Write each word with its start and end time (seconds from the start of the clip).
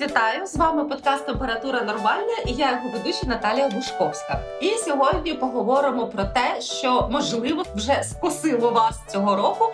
Вітаю! 0.00 0.46
З 0.46 0.56
вами 0.56 0.84
подкаст 0.84 1.26
Температура 1.26 1.82
Нормальна 1.82 2.32
і 2.46 2.52
я 2.52 2.70
його 2.70 2.88
ведуча 2.92 3.26
Наталія 3.26 3.68
Бушковська. 3.68 4.40
І 4.60 4.70
сьогодні 4.70 5.34
поговоримо 5.34 6.06
про 6.06 6.24
те, 6.24 6.60
що 6.60 7.08
можливо 7.12 7.64
вже 7.74 8.02
скосило 8.02 8.70
вас 8.70 9.00
цього 9.06 9.36
року. 9.36 9.64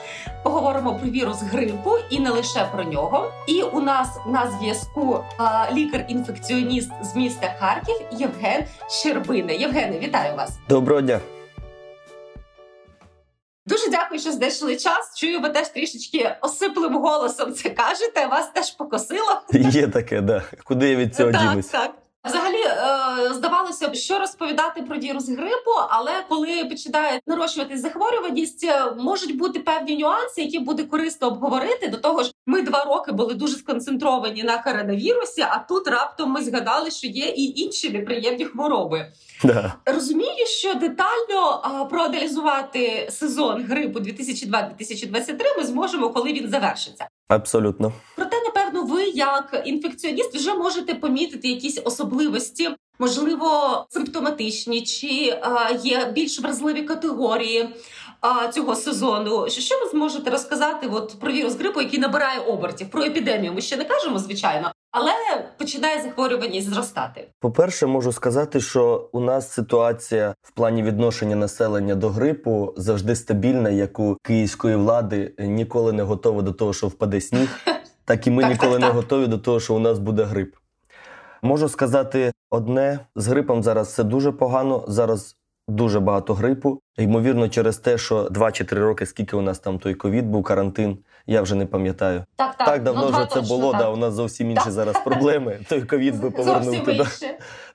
Поговоримо 0.43 0.95
про 0.95 1.11
вірус 1.11 1.43
грипу 1.43 1.91
і 2.11 2.21
не 2.21 2.31
лише 2.31 2.69
про 2.73 2.85
нього. 2.85 3.33
І 3.47 3.63
у 3.63 3.81
нас 3.81 4.09
на 4.27 4.51
зв'язку 4.51 5.25
лікар-інфекціоніст 5.73 6.91
з 7.03 7.17
міста 7.17 7.55
Харків 7.59 7.97
Євген 8.13 8.65
Щербина. 8.89 9.53
Євгене, 9.53 9.99
вітаю 9.99 10.37
вас! 10.37 10.59
Доброго 10.69 11.01
дня! 11.01 11.21
Дуже 13.67 13.91
дякую, 13.91 14.21
що 14.21 14.33
знайшли 14.33 14.77
час. 14.77 15.13
Чую, 15.17 15.41
ви 15.41 15.49
теж 15.49 15.69
трішечки 15.69 16.37
осиплим 16.41 16.95
голосом 16.97 17.53
це 17.53 17.71
кажете. 17.71 18.27
Вас 18.27 18.51
теж 18.55 18.71
покосило. 18.71 19.41
Є 19.53 19.89
таке, 19.89 20.21
да. 20.21 20.43
Куди 20.65 20.89
я 20.91 20.97
від 20.97 21.17
цього 21.17 21.33
так, 21.33 21.41
дінусь? 21.51 21.67
Так. 21.67 21.91
Взагалі 22.25 22.63
е, 22.63 23.35
здавалося 23.35 23.89
б, 23.89 23.95
що 23.95 24.19
розповідати 24.19 24.83
про 24.83 24.99
вірус 24.99 25.29
грипу, 25.29 25.71
але 25.89 26.11
коли 26.29 26.65
починає 26.65 27.21
нарощуватись 27.27 27.81
захворюваність, 27.81 28.65
е, 28.65 28.93
можуть 28.99 29.37
бути 29.39 29.61
певні 29.61 29.97
нюанси, 29.99 30.43
які 30.43 30.59
буде 30.59 30.83
корисно 30.83 31.29
обговорити. 31.29 31.89
До 31.89 31.97
того 31.97 32.23
ж, 32.23 32.33
ми 32.47 32.63
два 32.63 32.85
роки 32.85 33.13
були 33.13 33.35
дуже 33.35 33.57
сконцентровані 33.57 34.43
на 34.43 34.59
коронавірусі, 34.59 35.43
а 35.43 35.59
тут 35.69 35.89
раптом 35.89 36.31
ми 36.31 36.43
згадали, 36.43 36.91
що 36.91 37.07
є 37.07 37.27
і 37.27 37.61
інші 37.61 37.91
неприємні 37.91 38.45
хвороби. 38.45 39.13
Да. 39.45 39.75
Розумію, 39.87 40.47
що 40.47 40.75
детально 40.75 41.87
проаналізувати 41.91 43.09
сезон 43.11 43.63
грипу 43.63 43.99
2002-2023 43.99 45.43
ми 45.59 45.65
зможемо, 45.65 46.11
коли 46.11 46.33
він 46.33 46.49
завершиться. 46.51 47.09
Абсолютно. 47.29 47.93
Проте, 48.17 48.34
як 49.15 49.63
інфекціоніст, 49.65 50.37
вже 50.37 50.55
можете 50.55 50.95
помітити 50.95 51.49
якісь 51.49 51.81
особливості, 51.85 52.71
можливо, 52.99 53.87
симптоматичні, 53.91 54.83
чи 54.83 55.39
а, 55.43 55.71
є 55.85 56.13
більш 56.15 56.41
вразливі 56.41 56.83
категорії 56.83 57.69
а, 58.21 58.49
цього 58.49 58.75
сезону. 58.75 59.49
Що 59.49 59.75
ви 59.85 59.91
зможете 59.91 60.31
розказати 60.31 60.89
от, 60.93 61.15
про 61.21 61.33
вірус 61.33 61.57
грипу, 61.57 61.81
який 61.81 62.01
набирає 62.01 62.39
обертів? 62.41 62.91
Про 62.91 63.03
епідемію 63.03 63.53
ми 63.53 63.61
ще 63.61 63.77
не 63.77 63.85
кажемо, 63.85 64.19
звичайно, 64.19 64.73
але 64.91 65.13
починає 65.59 66.03
захворюваність 66.03 66.71
зростати. 66.71 67.29
По-перше, 67.41 67.87
можу 67.87 68.13
сказати, 68.13 68.61
що 68.61 69.09
у 69.13 69.21
нас 69.21 69.53
ситуація 69.53 70.35
в 70.43 70.51
плані 70.51 70.83
відношення 70.83 71.37
населення 71.37 71.95
до 71.95 72.09
грипу 72.09 72.75
завжди 72.77 73.17
стабільна, 73.17 73.71
як 73.71 73.99
у 73.99 74.17
київської 74.23 74.77
влади 74.77 75.35
ніколи 75.39 75.93
не 75.93 76.03
готова 76.03 76.43
до 76.43 76.53
того, 76.53 76.73
що 76.73 76.87
впаде 76.87 77.21
сніг, 77.21 77.61
так 78.05 78.27
і 78.27 78.31
ми 78.31 78.43
Так, 78.43 78.53
ніколи 78.53 78.73
так, 78.73 78.81
не 78.81 78.87
так. 78.87 78.97
готові 78.97 79.27
до 79.27 79.39
того, 79.39 79.61
що 79.61 79.75
у 79.75 79.79
нас 79.79 79.99
буде 79.99 80.23
грип. 80.23 80.55
Можу 81.43 81.69
сказати 81.69 82.33
одне: 82.51 82.99
з 83.17 83.27
грипом 83.27 83.63
зараз 83.63 83.89
все 83.89 84.05
дуже 84.05 84.33
погано. 84.33 84.85
Зараз 84.89 85.37
дуже 85.69 86.01
багато 86.01 86.35
грипу. 86.35 86.81
Ймовірно, 86.99 87.49
через 87.49 87.77
те, 87.77 87.99
що 87.99 88.29
2 88.31 88.53
чи 88.53 88.65
3 88.65 88.81
роки, 88.81 89.07
скільки 89.07 89.37
у 89.37 89.41
нас 89.41 89.59
там 89.59 89.79
той 89.79 89.95
ковід 89.95 90.27
був, 90.27 90.43
карантин, 90.43 90.99
я 91.27 91.43
вже 91.43 91.55
не 91.55 91.67
пам'ятаю. 91.67 92.25
Так, 92.37 92.57
так, 92.57 92.67
Так 92.67 92.83
давно 92.83 93.03
ну, 93.03 93.09
вже 93.09 93.27
це 93.27 93.35
точно, 93.35 93.57
було. 93.57 93.73
Да, 93.73 93.91
у 93.91 93.97
нас 93.97 94.15
зовсім 94.15 94.51
інші 94.51 94.65
Так. 94.65 94.73
зараз 94.73 94.97
проблеми. 95.05 95.59
Той 95.69 95.83
ковід 95.83 96.21
би 96.21 96.31
повернув 96.31 96.85
туди. 96.85 97.05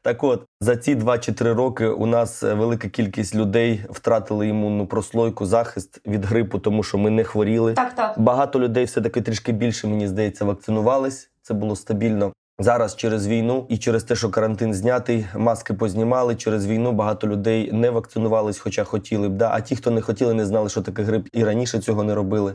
Так 0.01 0.23
от 0.23 0.45
за 0.61 0.75
ці 0.75 0.95
2 0.95 1.17
чи 1.17 1.31
3 1.31 1.53
роки 1.53 1.87
у 1.87 2.05
нас 2.05 2.43
е, 2.43 2.53
велика 2.53 2.89
кількість 2.89 3.35
людей 3.35 3.85
втратили 3.89 4.47
імунну 4.47 4.87
прослойку, 4.87 5.45
захист 5.45 6.01
від 6.07 6.25
грипу, 6.25 6.59
тому 6.59 6.83
що 6.83 6.97
ми 6.97 7.09
не 7.09 7.23
хворіли. 7.23 7.73
Так, 7.73 7.95
так. 7.95 8.19
Багато 8.19 8.59
людей 8.59 8.85
все 8.85 9.01
таки 9.01 9.21
трішки 9.21 9.51
більше, 9.51 9.87
мені 9.87 10.07
здається, 10.07 10.45
вакцинувались. 10.45 11.29
Це 11.41 11.53
було 11.53 11.75
стабільно. 11.75 12.33
Зараз 12.59 12.95
через 12.95 13.27
війну 13.27 13.65
і 13.69 13.77
через 13.77 14.03
те, 14.03 14.15
що 14.15 14.29
карантин 14.29 14.73
знятий, 14.73 15.25
маски 15.35 15.73
познімали. 15.73 16.35
Через 16.35 16.67
війну 16.67 16.91
багато 16.91 17.27
людей 17.27 17.71
не 17.71 17.89
вакцинувались, 17.89 18.59
хоча 18.59 18.83
хотіли 18.83 19.29
б. 19.29 19.37
Да? 19.37 19.49
А 19.53 19.61
ті, 19.61 19.75
хто 19.75 19.91
не 19.91 20.01
хотіли, 20.01 20.33
не 20.33 20.45
знали, 20.45 20.69
що 20.69 20.81
таке 20.81 21.03
грип, 21.03 21.27
і 21.33 21.43
раніше 21.43 21.79
цього 21.79 22.03
не 22.03 22.15
робили. 22.15 22.53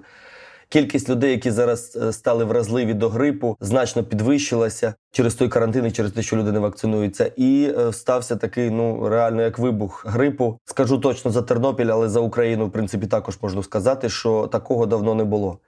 Кількість 0.75 1.09
людей, 1.09 1.31
які 1.31 1.51
зараз 1.51 1.99
е, 2.03 2.13
стали 2.13 2.45
вразливі 2.45 2.95
до 2.95 3.09
грипу, 3.09 3.57
значно 3.61 4.05
підвищилася 4.05 4.95
через 5.13 5.35
той 5.35 5.49
карантин 5.49 5.87
і 5.87 5.91
через 5.91 6.13
те, 6.13 6.23
що 6.23 6.37
люди 6.37 6.53
не 6.53 6.59
вакцинуються. 6.59 7.33
І 7.37 7.75
е, 7.79 7.93
стався 7.93 8.37
такий, 8.37 8.71
ну 8.71 9.09
реально 9.09 9.43
як 9.43 9.59
вибух 9.59 10.07
грипу. 10.07 10.59
Скажу 10.65 10.99
точно 10.99 11.31
за 11.31 11.43
Тернопіль, 11.43 11.87
але 11.87 12.09
за 12.09 12.21
Україну, 12.21 12.67
в 12.67 12.73
принципі, 12.73 13.07
також 13.07 13.39
можна 13.43 13.63
сказати, 13.63 14.09
що 14.09 14.47
такого 14.47 14.87
давно 14.87 15.15
не 15.15 15.25
було. 15.25 15.59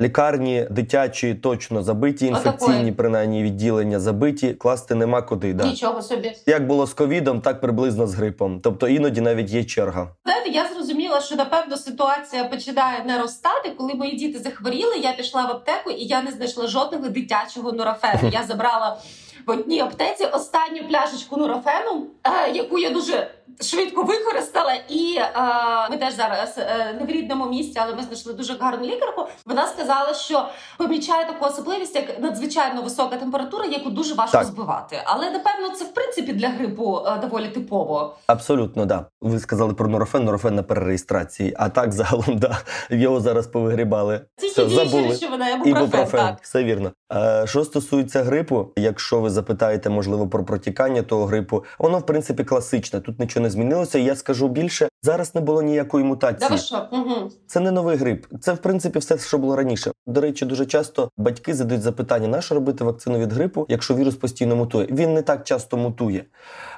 Лікарні 0.00 0.66
дитячі 0.70 1.34
точно 1.34 1.82
забиті, 1.82 2.26
інфекційні, 2.26 2.92
принаймні 2.92 3.42
відділення 3.42 4.00
забиті, 4.00 4.54
класти 4.54 4.94
нема 4.94 5.22
куди. 5.22 5.54
Да. 5.54 5.64
Нічого 5.64 6.02
собі. 6.02 6.32
Як 6.46 6.66
було 6.66 6.86
з 6.86 6.94
ковідом, 6.94 7.40
так 7.40 7.60
приблизно 7.60 8.06
з 8.06 8.14
грипом. 8.14 8.60
Тобто 8.60 8.88
іноді 8.88 9.20
навіть 9.20 9.50
є 9.50 9.64
черга. 9.64 10.08
Знаєте, 10.24 10.50
я 10.50 10.68
зрозуміла, 10.74 11.20
що 11.20 11.36
напевно 11.36 11.76
ситуація 11.76 12.44
починає 12.44 13.04
наростати. 13.04 13.70
Коли 13.78 13.94
мої 13.94 14.16
діти 14.16 14.38
захворіли, 14.38 14.96
я 15.02 15.12
пішла 15.12 15.46
в 15.46 15.50
аптеку 15.50 15.90
і 15.90 16.04
я 16.04 16.22
не 16.22 16.30
знайшла 16.30 16.66
жодного 16.66 17.08
дитячого 17.08 17.72
нурофену. 17.72 18.30
Я 18.32 18.42
забрала 18.42 18.98
в 19.46 19.50
одній 19.50 19.80
аптеці 19.80 20.24
останню 20.24 20.88
пляшечку 20.88 21.36
нурофену, 21.36 22.06
е, 22.24 22.52
яку 22.54 22.78
я 22.78 22.90
дуже 22.90 23.30
швидко 23.60 24.02
використала. 24.02 24.74
І 24.88 25.16
е, 25.18 25.30
ми 25.90 25.96
теж 25.96 26.14
зараз 26.14 26.54
е, 26.58 26.96
не 27.00 27.06
в 27.06 27.08
рідному 27.10 27.46
місці, 27.46 27.78
але 27.82 27.94
ми 27.94 28.02
знайшли 28.02 28.32
дуже 28.32 28.56
гарну 28.60 28.86
лікарку. 28.86 29.26
Вона 29.46 29.66
сказала, 29.66 30.14
що 30.14 30.48
помічає 30.78 31.24
таку 31.24 31.44
особливість, 31.44 31.94
як 31.96 32.20
надзвичайно 32.20 32.82
висока 32.82 33.16
температура, 33.16 33.64
яку 33.64 33.90
дуже 33.90 34.14
важко 34.14 34.38
Так. 34.38 34.46
збивати. 34.46 34.96
Але 35.04 35.30
напевно 35.30 35.70
це 35.78 35.84
в 35.84 35.94
принципі 35.94 36.32
для 36.32 36.48
грипу 36.48 37.00
е, 37.06 37.18
доволі 37.18 37.48
типово. 37.48 38.14
Абсолютно, 38.26 38.86
да. 38.86 39.06
Ви 39.20 39.38
сказали 39.38 39.74
про 39.74 39.88
норофен, 39.88 40.24
норофен 40.24 40.54
на 40.54 40.62
перереєстрації. 40.62 41.54
А 41.58 41.68
так 41.68 41.92
загалом, 41.92 42.38
да, 42.38 42.58
його 42.90 43.20
зараз 43.20 43.46
повигрібали. 43.46 44.20
Тільки 44.36 44.64
діючі 44.64 44.88
забули. 44.90 45.08
речовина, 45.08 45.48
ібупрофен, 45.50 45.76
Ібупрофен, 45.82 46.20
так. 46.20 46.38
все 46.42 46.64
вірно. 46.64 46.92
Е, 47.12 47.44
що 47.46 47.64
стосується 47.64 48.22
грипу, 48.22 48.68
якщо 48.76 49.20
ви 49.20 49.30
запитаєте, 49.30 49.90
можливо, 49.90 50.28
про 50.28 50.44
протікання 50.44 51.02
того 51.02 51.26
грипу, 51.26 51.64
воно 51.78 51.98
в 51.98 52.06
принципі 52.06 52.44
класичне. 52.44 53.00
Тут 53.00 53.18
нічого 53.18 53.37
не 53.40 53.50
змінилося. 53.50 53.98
Я 53.98 54.16
скажу 54.16 54.48
більше, 54.48 54.88
зараз 55.02 55.34
не 55.34 55.40
було 55.40 55.62
ніякої 55.62 56.04
мутації. 56.04 56.58
що? 56.58 56.86
Угу. 56.92 57.30
Це 57.46 57.60
не 57.60 57.70
новий 57.70 57.96
грип. 57.96 58.26
Це 58.40 58.52
в 58.52 58.58
принципі 58.58 58.98
все, 58.98 59.18
що 59.18 59.38
було 59.38 59.56
раніше. 59.56 59.92
До 60.06 60.20
речі, 60.20 60.44
дуже 60.44 60.66
часто 60.66 61.10
батьки 61.16 61.54
задають 61.54 61.82
запитання: 61.82 62.28
на 62.28 62.40
що 62.40 62.54
робити 62.54 62.84
вакцину 62.84 63.18
від 63.18 63.32
грипу, 63.32 63.66
якщо 63.68 63.94
вірус 63.94 64.14
постійно 64.14 64.56
мутує. 64.56 64.86
Він 64.90 65.14
не 65.14 65.22
так 65.22 65.44
часто 65.44 65.76
мутує. 65.76 66.24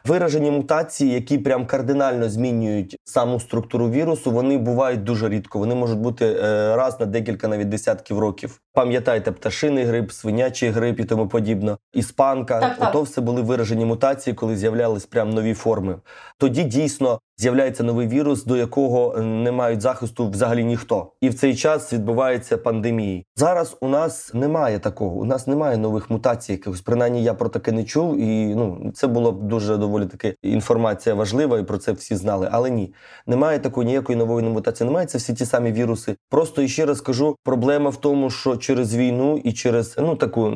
Виражені 0.05 0.51
мутації, 0.51 1.13
які 1.15 1.39
прям 1.39 1.67
кардинально 1.67 2.29
змінюють 2.29 2.97
саму 3.05 3.41
структуру 3.41 3.91
вірусу, 3.91 4.31
вони 4.31 4.59
бувають 4.59 5.05
дуже 5.05 5.29
рідко. 5.29 5.59
Вони 5.59 5.75
можуть 5.75 5.99
бути 5.99 6.27
е, 6.27 6.77
раз 6.77 7.01
на 7.01 7.07
декілька 7.07 7.49
навіть 7.49 7.69
десятків 7.69 8.19
років. 8.19 8.61
Пам'ятайте, 8.73 9.33
пташиний 9.33 9.85
грип, 9.85 10.13
свинячий 10.13 10.69
грип 10.69 11.01
і 11.01 11.05
тому 11.05 11.29
подібно. 11.29 11.79
Іспанка, 11.93 12.61
Так, 12.61 12.79
так. 12.79 12.89
ото 12.89 13.03
все 13.03 13.21
були 13.21 13.43
виражені 13.43 13.85
мутації, 13.85 14.35
коли 14.35 14.57
з'являлись 14.57 15.07
прям 15.07 15.31
нові 15.31 15.55
форми. 15.55 15.97
Тоді 16.39 16.65
дійсно 16.65 17.21
з'являється 17.41 17.83
новий 17.83 18.09
вірус, 18.09 18.45
до 18.45 18.56
якого 18.56 19.15
е, 19.19 19.23
не 19.23 19.53
мають 19.53 19.81
захисту 19.81 20.28
взагалі 20.28 20.65
ніхто. 20.65 21.12
І 21.21 21.28
в 21.28 21.34
цей 21.34 21.55
час 21.56 21.93
відбуваються 21.93 22.59
пандемії. 22.59 23.27
Зараз 23.37 23.77
у 23.81 23.89
нас 23.89 24.34
немає 24.34 24.78
такого. 24.78 25.17
У 25.17 25.25
нас 25.25 25.47
немає 25.47 25.77
нових 25.77 26.11
мутацій. 26.11 26.53
Якихось 26.53 26.81
принаймні 26.81 27.23
я 27.23 27.34
про 27.34 27.49
таке 27.49 27.73
не 27.73 27.84
чув. 27.84 28.19
І 28.19 28.55
ну 28.55 28.93
це 28.95 29.06
було 29.06 29.33
дуже 29.33 29.77
доволі 29.77 30.06
таки 30.06 30.37
інформація 30.43 31.15
важлива, 31.15 31.59
і 31.59 31.65
про 31.65 31.78
це 31.78 31.93
всі 31.93 32.17
знали. 32.17 32.49
Але 32.53 32.71
ні, 32.71 32.95
немає 33.27 33.59
такої 33.59 33.87
ніякої 33.87 34.19
нової 34.19 34.49
мутації. 34.49 34.87
Немає 34.87 35.07
це 35.07 35.19
всі 35.19 35.34
ті 35.34 35.47
самі 35.47 35.72
віруси. 35.72 36.16
Просто 36.31 36.63
і 36.63 36.69
ще 36.69 36.87
раз 36.87 37.01
кажу, 37.01 37.37
проблема 37.45 37.91
в 37.91 37.97
тому, 37.97 38.31
що 38.31 38.57
через 38.57 38.97
війну 38.97 39.41
і 39.45 39.53
через 39.53 39.97
ну 39.98 40.16
таку 40.16 40.51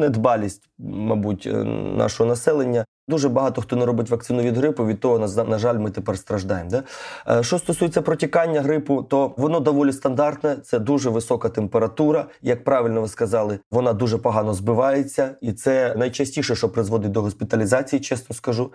недбалість, 0.00 0.62
мабуть, 0.78 1.46
е, 1.46 1.64
нашого 1.96 2.28
населення. 2.28 2.84
Дуже 3.10 3.28
багато 3.28 3.62
хто 3.62 3.76
не 3.76 3.86
робить 3.86 4.10
вакцину 4.10 4.42
від 4.42 4.56
грипу. 4.56 4.86
Від 4.86 5.00
того, 5.00 5.28
на, 5.48 5.58
жаль, 5.58 5.78
ми 5.78 5.90
тепер 5.90 6.18
страждаємо. 6.18 6.70
Да? 6.70 6.82
Е, 7.28 7.42
Що 7.42 7.58
стосується 7.58 8.02
протікання 8.02 8.60
грипу, 8.60 9.02
то 9.02 9.34
воно 9.36 9.60
доволі 9.60 9.92
стандартне. 9.92 10.56
Це 10.56 10.78
дуже 10.78 11.10
висока 11.10 11.48
температура. 11.48 12.26
Як 12.42 12.64
правильно 12.64 13.00
ви 13.00 13.08
сказали, 13.08 13.58
вона 13.70 13.92
дуже 13.92 14.18
погано 14.18 14.54
збивається, 14.54 15.30
і 15.40 15.52
це 15.52 15.94
найчастіше, 15.96 16.54
що 16.54 16.68
призводить 16.68 17.10
до 17.10 17.22
госпіталізації, 17.22 18.00
чесно 18.00 18.36
скажу. 18.36 18.72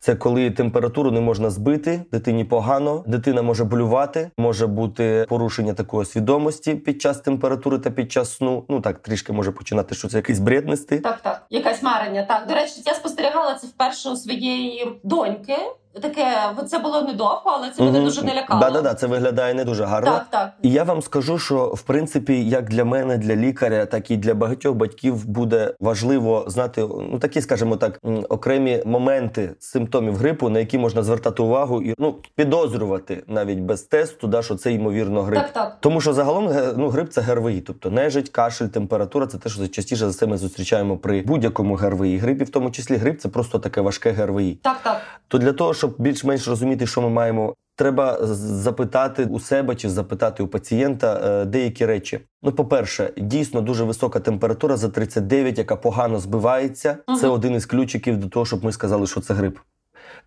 Це 0.00 0.14
коли 0.14 0.50
температуру 0.50 1.10
не 1.10 1.20
можна 1.20 1.50
збити, 1.50 2.02
дитині 2.12 2.44
погано, 2.44 3.04
дитина 3.06 3.42
може 3.42 3.64
болювати, 3.64 4.30
може 4.38 4.66
бути 4.66 5.26
порушення 5.28 5.74
такої 5.74 6.06
свідомості 6.06 6.74
під 6.74 7.02
час 7.02 7.20
температури 7.20 7.78
та 7.78 7.90
під 7.90 8.12
час 8.12 8.36
сну. 8.36 8.64
Ну 8.68 8.80
так 8.80 8.98
трішки 8.98 9.32
може 9.32 9.50
починати, 9.52 9.94
що 9.94 10.08
це 10.08 10.16
якийсь 10.16 10.38
бред 10.38 10.68
нести. 10.68 10.98
Так, 10.98 11.20
так. 11.22 11.42
Якась 11.50 11.82
марення. 11.82 12.24
Так, 12.24 12.46
до 12.48 12.54
речі, 12.54 12.82
я 12.86 12.94
спостерігала 12.94 13.54
це 13.54 13.66
вперше 13.66 13.77
у 14.12 14.16
своєї 14.16 15.00
доньки. 15.02 15.56
Таке, 16.02 16.26
це 16.66 16.78
було 16.78 17.02
недовго, 17.02 17.42
але 17.44 17.70
це 17.70 17.82
мене 17.82 17.98
Мгм. 17.98 18.06
дуже 18.06 18.22
не 18.22 18.34
лякало. 18.34 18.60
Да, 18.60 18.70
да, 18.70 18.82
да, 18.82 18.94
це 18.94 19.06
виглядає 19.06 19.54
не 19.54 19.64
дуже 19.64 19.84
гарно. 19.84 20.10
Так, 20.10 20.26
так. 20.30 20.52
І 20.62 20.70
я 20.70 20.84
вам 20.84 21.02
скажу, 21.02 21.38
що 21.38 21.66
в 21.66 21.82
принципі, 21.82 22.48
як 22.48 22.64
для 22.70 22.84
мене, 22.84 23.18
для 23.18 23.36
лікаря, 23.36 23.86
так 23.86 24.10
і 24.10 24.16
для 24.16 24.34
багатьох 24.34 24.76
батьків 24.76 25.26
буде 25.28 25.74
важливо 25.80 26.44
знати 26.46 26.80
ну 27.10 27.18
такі, 27.18 27.40
скажімо 27.40 27.76
так, 27.76 28.00
окремі 28.28 28.82
моменти 28.86 29.50
симптомів 29.58 30.16
грипу, 30.16 30.48
на 30.48 30.58
які 30.58 30.78
можна 30.78 31.02
звертати 31.02 31.42
увагу 31.42 31.82
і 31.82 31.94
ну 31.98 32.14
підозрювати 32.34 33.24
навіть 33.26 33.58
без 33.58 33.82
тесту, 33.82 34.26
да, 34.26 34.42
що 34.42 34.54
це 34.54 34.72
ймовірно 34.72 35.22
грип. 35.22 35.40
Так, 35.40 35.52
так. 35.52 35.76
Тому 35.80 36.00
що 36.00 36.12
загалом 36.12 36.50
ну, 36.76 36.88
грип 36.88 37.10
це 37.10 37.20
ГРВІ, 37.20 37.60
тобто 37.60 37.90
нежить, 37.90 38.28
кашель, 38.28 38.66
температура 38.66 39.26
це 39.26 39.38
те, 39.38 39.48
що 39.48 39.68
частіше 39.68 40.06
за 40.06 40.12
це 40.18 40.26
ми 40.26 40.38
зустрічаємо 40.38 40.96
при 40.96 41.22
будь-якому 41.22 41.74
ГРВІ. 41.74 42.18
Грипі, 42.18 42.44
в 42.44 42.50
тому 42.50 42.70
числі 42.70 42.96
грип 42.96 43.20
це 43.20 43.28
просто 43.28 43.58
таке 43.58 43.80
важке 43.80 44.10
ГРВІ. 44.10 44.58
Так, 44.62 44.76
так. 44.82 45.00
То 45.28 45.38
для 45.38 45.52
того, 45.52 45.74
щоб 45.78 45.94
більш-менш 45.98 46.48
розуміти, 46.48 46.86
що 46.86 47.02
ми 47.02 47.08
маємо, 47.08 47.54
треба 47.76 48.18
запитати 48.36 49.24
у 49.24 49.40
себе 49.40 49.74
чи 49.76 49.90
запитати 49.90 50.42
у 50.42 50.48
пацієнта 50.48 51.20
е, 51.24 51.44
деякі 51.44 51.86
речі. 51.86 52.20
Ну, 52.42 52.52
по-перше, 52.52 53.10
дійсно 53.16 53.60
дуже 53.60 53.84
висока 53.84 54.20
температура 54.20 54.76
за 54.76 54.88
39, 54.88 55.58
яка 55.58 55.76
погано 55.76 56.18
збивається. 56.18 56.98
Це 57.20 57.28
один 57.28 57.54
із 57.54 57.66
ключиків 57.66 58.16
до 58.16 58.28
того, 58.28 58.46
щоб 58.46 58.64
ми 58.64 58.72
сказали, 58.72 59.06
що 59.06 59.20
це 59.20 59.34
грип. 59.34 59.58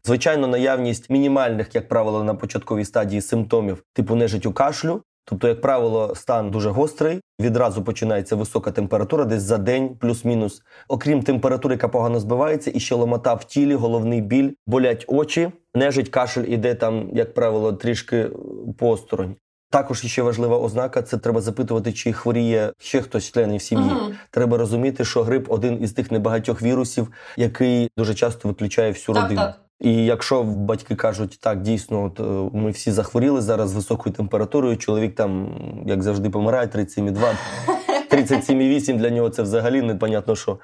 Звичайно, 0.03 0.48
наявність 0.48 1.09
мінімальних, 1.09 1.75
як 1.75 1.88
правило, 1.88 2.24
на 2.24 2.33
початковій 2.36 2.86
стадії 2.86 3.21
симптомів 3.21 3.83
типу 3.94 4.15
нежить 4.15 4.45
у 4.45 4.53
кашлю. 4.53 5.01
Тобто, 5.25 5.47
як 5.47 5.62
правило, 5.62 6.13
стан 6.15 6.51
дуже 6.51 6.69
гострий, 6.69 7.21
відразу 7.41 7.83
починається 7.83 8.35
висока 8.35 8.71
температура, 8.71 9.25
десь 9.25 9.44
за 9.44 9.57
день, 9.57 9.95
плюс-мінус. 10.00 10.62
Окрім 10.88 11.23
температури, 11.23 11.73
яка 11.75 11.88
погано 11.88 12.19
збивається, 12.19 12.71
і 12.73 12.79
ще 12.79 12.95
ломота 12.95 13.33
в 13.33 13.44
тілі, 13.44 13.75
головний 13.75 14.21
біль, 14.21 14.51
болять 14.68 15.06
очі, 15.07 15.51
нежить 15.75 16.09
кашель 16.09 16.45
іде 16.47 16.75
там, 16.75 17.09
як 17.13 17.33
правило, 17.33 17.73
трішки 17.73 18.18
е, 18.18 18.29
посторонь. 18.77 19.35
Також 19.69 20.06
ще 20.06 20.21
важлива 20.21 20.57
ознака 20.57 21.01
це 21.01 21.18
треба 21.18 21.41
запитувати, 21.41 21.94
чи 21.94 22.13
хворіє 22.13 22.74
ще 22.77 23.01
хтось 23.01 23.24
з 23.24 23.31
членів 23.31 23.62
сім'ї. 23.62 23.91
Мгм. 23.91 24.13
Треба 24.31 24.57
розуміти, 24.57 25.06
що 25.06 25.24
грип 25.24 25.51
один 25.51 25.83
із 25.83 25.91
тих 25.91 26.12
небагатьох 26.12 26.62
вірусів, 26.62 27.12
який 27.38 27.89
дуже 27.97 28.13
часто 28.13 28.47
виключає 28.47 28.91
всю 28.91 29.13
Так, 29.15 29.24
родину. 29.24 29.41
так. 29.41 29.59
І 29.81 30.06
якщо 30.06 30.44
батьки 30.44 30.95
кажуть, 30.95 31.38
так 31.42 31.62
дійсно, 31.62 32.04
от 32.04 32.19
е, 32.19 32.57
ми 32.57 32.72
всі 32.72 32.92
захворіли 32.92 33.42
зараз 33.42 33.69
з 33.69 33.75
високою 33.75 34.16
температурою, 34.16 34.78
чоловік 34.78 35.16
там, 35.16 35.56
як 35.86 36.04
завжди, 36.04 36.30
помирає 36.30 36.68
37,2, 36.68 37.33
37,8 38.12 38.98
для 38.98 39.10
нього 39.10 39.30
це 39.30 39.42
взагалі 39.44 39.81
непонятно 39.81 40.36
що. 40.36 40.60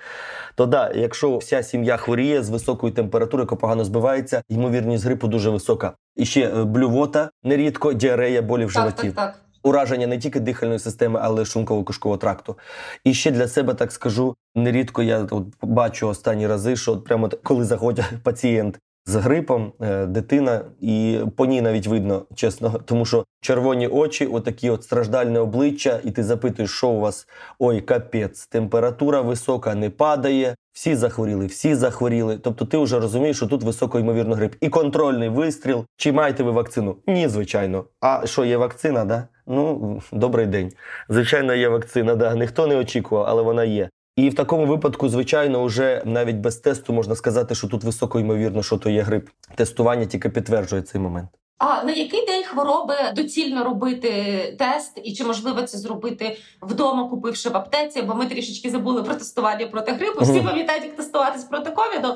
То 0.56 0.66
да, 0.66 0.92
якщо 0.96 1.38
вся 1.38 1.64
сім'я 1.64 1.98
хворіє 1.98 2.44
з 2.44 2.50
високою 2.50 2.94
температурою, 2.94 3.46
яка 3.46 3.56
погано 3.56 3.86
збивається, 3.86 4.42
ймовірність 4.50 5.06
грипу 5.06 5.28
дуже 5.28 5.50
висока. 5.50 5.94
І 6.16 6.26
ще 6.26 6.42
е, 6.42 6.64
блювота, 6.64 7.30
нерідко 7.44 7.94
діарея, 7.94 8.42
болі 8.42 8.66
в 8.66 8.74
Так, 8.74 8.84
животі. 8.84 9.08
так, 9.08 9.16
так. 9.16 9.42
Ураження 9.64 10.08
не 10.08 10.18
тільки 10.18 10.40
дихальної 10.40 10.80
системи, 10.80 11.20
але 11.24 11.42
й 11.42 11.46
шлунково-кишкового 11.46 12.18
тракту. 12.18 12.58
І 13.04 13.14
ще 13.14 13.32
для 13.32 13.48
себе 13.48 13.74
так 13.74 13.92
скажу: 13.92 14.36
нерідко 14.56 15.04
я 15.04 15.28
от 15.32 15.44
бачу 15.62 16.08
останні 16.08 16.48
рази, 16.48 16.76
що 16.76 16.92
от 16.92 17.04
прямо 17.04 17.30
коли 17.44 17.66
заходить 17.66 18.06
пацієнт 18.24 18.80
з 19.08 19.16
грипом, 19.16 19.74
е, 19.82 20.06
дитина, 20.06 20.62
і 20.82 21.20
по 21.36 21.46
ній 21.46 21.62
навіть 21.62 21.88
видно, 21.88 22.26
чесно, 22.36 22.82
тому 22.86 23.06
що 23.06 23.26
червоні 23.42 23.88
очі, 23.88 24.26
отакі 24.26 24.70
от 24.70 24.84
страждальне 24.84 25.40
обличчя, 25.40 26.00
і 26.04 26.12
ти 26.12 26.24
запитуєш, 26.24 26.72
що 26.72 26.88
у 26.88 27.00
вас 27.00 27.28
ой, 27.60 27.82
капець, 27.82 28.48
температура 28.48 29.22
висока, 29.22 29.76
не 29.76 29.90
падає. 29.90 30.56
Всі 30.74 30.96
захворіли, 30.96 31.46
всі 31.46 31.76
захворіли. 31.76 32.38
Тобто 32.38 32.66
ти 32.66 32.78
вже 32.78 33.00
розумієш, 33.00 33.38
що 33.38 33.48
тут 33.48 33.64
високоймовірно 33.64 34.36
грип. 34.36 34.56
І 34.62 34.70
контрольний 34.70 35.30
вистріл. 35.30 35.86
Чи 35.96 36.12
маєте 36.12 36.44
ви 36.44 36.52
вакцину? 36.52 36.96
Ні, 37.08 37.28
звичайно. 37.28 37.86
А 38.02 38.22
що 38.26 38.46
є 38.46 38.58
вакцина? 38.58 39.06
Да? 39.06 39.28
Ну, 39.48 40.02
добрий 40.12 40.46
день. 40.46 40.72
Звичайно, 41.10 41.54
є 41.54 41.70
вакцина. 41.70 42.16
Да. 42.16 42.36
Ніхто 42.36 42.68
не 42.68 42.76
очікував, 42.76 43.26
але 43.28 43.42
вона 43.42 43.64
є. 43.64 43.90
І 44.18 44.30
в 44.30 44.36
такому 44.36 44.66
випадку, 44.66 45.10
звичайно, 45.10 45.66
вже 45.66 46.02
навіть 46.06 46.36
без 46.36 46.58
тесту 46.58 46.94
можна 46.94 47.16
сказати, 47.16 47.56
що 47.56 47.68
тут 47.68 47.84
високоймовірно, 47.84 48.64
що 48.64 48.78
то 48.78 48.90
є 48.90 49.02
грип. 49.02 49.30
Тестування 49.56 50.06
тільки 50.06 50.30
підтверджує 50.30 50.82
цей 50.82 51.02
момент. 51.02 51.30
А 51.58 51.84
на 51.84 51.92
який 51.92 52.26
день 52.26 52.44
хвороби 52.44 52.96
доцільно 53.16 53.64
робити 53.64 54.12
тест, 54.60 55.00
і 55.04 55.14
чи 55.14 55.24
можливо 55.24 55.62
це 55.62 55.78
зробити 55.78 56.38
вдома, 56.62 57.10
купивши 57.10 57.50
в 57.50 57.58
аптеці? 57.58 58.02
Бо 58.02 58.14
ми 58.14 58.26
трішечки 58.26 58.70
забули 58.70 59.04
про 59.04 59.14
тестування 59.14 59.68
проти 59.68 59.92
грипу. 59.92 60.22
Всі 60.22 60.42
пам'ятають, 60.42 60.84
як 60.84 60.96
тестуватись 60.96 61.44
проти 61.44 61.72
ковіду. 61.72 62.16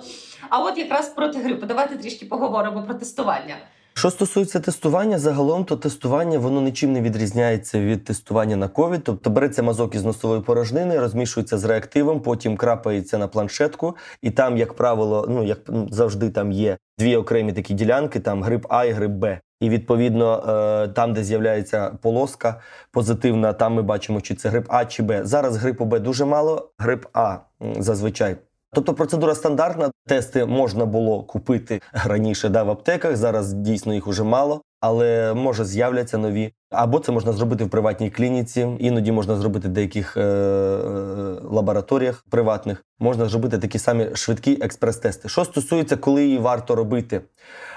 А 0.49 0.63
от 0.63 0.77
якраз 0.77 1.09
проти 1.09 1.39
грипу. 1.39 1.65
Давайте 1.65 1.95
трішки 1.95 2.25
поговоримо 2.25 2.83
про 2.83 2.93
тестування. 2.93 3.55
Що 3.93 4.11
стосується 4.11 4.59
тестування, 4.59 5.19
загалом 5.19 5.65
то 5.65 5.75
тестування 5.75 6.39
воно 6.39 6.61
нічим 6.61 6.93
не 6.93 7.01
відрізняється 7.01 7.79
від 7.79 8.03
тестування 8.03 8.55
на 8.55 8.67
ковід. 8.67 9.03
Тобто 9.03 9.29
береться 9.29 9.63
мазок 9.63 9.95
із 9.95 10.05
носової 10.05 10.41
порожнини, 10.41 10.99
розмішується 10.99 11.57
з 11.57 11.63
реактивом, 11.63 12.19
потім 12.19 12.57
крапається 12.57 13.17
на 13.17 13.27
планшетку, 13.27 13.95
і 14.21 14.31
там, 14.31 14.57
як 14.57 14.73
правило, 14.73 15.25
ну 15.29 15.43
як 15.43 15.59
завжди, 15.91 16.29
там 16.29 16.51
є 16.51 16.77
дві 16.97 17.15
окремі 17.15 17.53
такі 17.53 17.73
ділянки: 17.73 18.19
там 18.19 18.43
грип 18.43 18.65
А 18.69 18.85
і 18.85 18.91
грип 18.91 19.11
Б. 19.11 19.39
І 19.59 19.69
відповідно, 19.69 20.43
е, 20.47 20.87
там, 20.87 21.13
де 21.13 21.23
з'являється 21.23 21.97
полоска 22.01 22.61
позитивна, 22.91 23.53
там 23.53 23.73
ми 23.73 23.81
бачимо, 23.81 24.21
чи 24.21 24.35
це 24.35 24.49
грип 24.49 24.65
А 24.69 24.85
чи 24.85 25.03
Б. 25.03 25.25
Зараз 25.25 25.57
грипу 25.57 25.85
Б 25.85 25.99
дуже 25.99 26.25
мало, 26.25 26.71
грип 26.77 27.05
А 27.13 27.37
зазвичай. 27.79 28.35
Тобто 28.73 28.93
процедура 28.93 29.35
стандартна. 29.35 29.91
Тести 30.07 30.45
можна 30.45 30.85
було 30.85 31.23
купити 31.23 31.81
раніше 32.05 32.49
да, 32.49 32.63
в 32.63 32.69
аптеках. 32.69 33.15
Зараз 33.15 33.53
дійсно 33.53 33.93
їх 33.93 34.07
уже 34.07 34.23
мало, 34.23 34.61
але 34.79 35.33
може 35.33 35.65
з'являться 35.65 36.17
нові. 36.17 36.53
Або 36.69 36.99
це 36.99 37.11
можна 37.11 37.31
зробити 37.33 37.63
в 37.63 37.69
приватній 37.69 38.09
клініці. 38.09 38.67
Іноді 38.79 39.11
можна 39.11 39.35
зробити 39.35 39.67
в 39.67 39.71
деяких 39.71 40.17
е- 40.17 40.21
е- 40.21 41.35
лабораторіях 41.43 42.25
приватних. 42.29 42.85
Можна 42.99 43.25
зробити 43.25 43.57
такі 43.57 43.79
самі 43.79 44.07
швидкі 44.13 44.57
експрес-тести. 44.61 45.29
Що 45.29 45.45
стосується, 45.45 45.97
коли 45.97 46.23
її 46.23 46.37
варто 46.37 46.75
робити, 46.75 47.21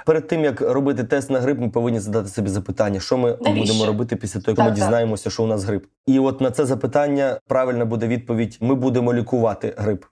перед 0.06 0.26
тим 0.26 0.44
як 0.44 0.60
робити 0.60 1.04
тест 1.04 1.30
на 1.30 1.40
грип, 1.40 1.58
ми 1.58 1.68
повинні 1.68 2.00
задати 2.00 2.28
собі 2.28 2.48
запитання, 2.48 3.00
що 3.00 3.18
ми 3.18 3.38
Навіщо? 3.40 3.72
будемо 3.72 3.86
робити 3.86 4.16
після 4.16 4.40
того, 4.40 4.50
як 4.50 4.56
Так, 4.56 4.64
ми 4.64 4.70
так. 4.70 4.78
дізнаємося, 4.78 5.30
що 5.30 5.44
у 5.44 5.46
нас 5.46 5.64
грип. 5.64 5.84
І 6.06 6.18
от 6.18 6.40
на 6.40 6.50
це 6.50 6.66
запитання 6.66 7.38
правильна 7.48 7.84
буде 7.84 8.06
відповідь: 8.06 8.58
ми 8.60 8.74
будемо 8.74 9.14
лікувати 9.14 9.74
грип. 9.76 10.04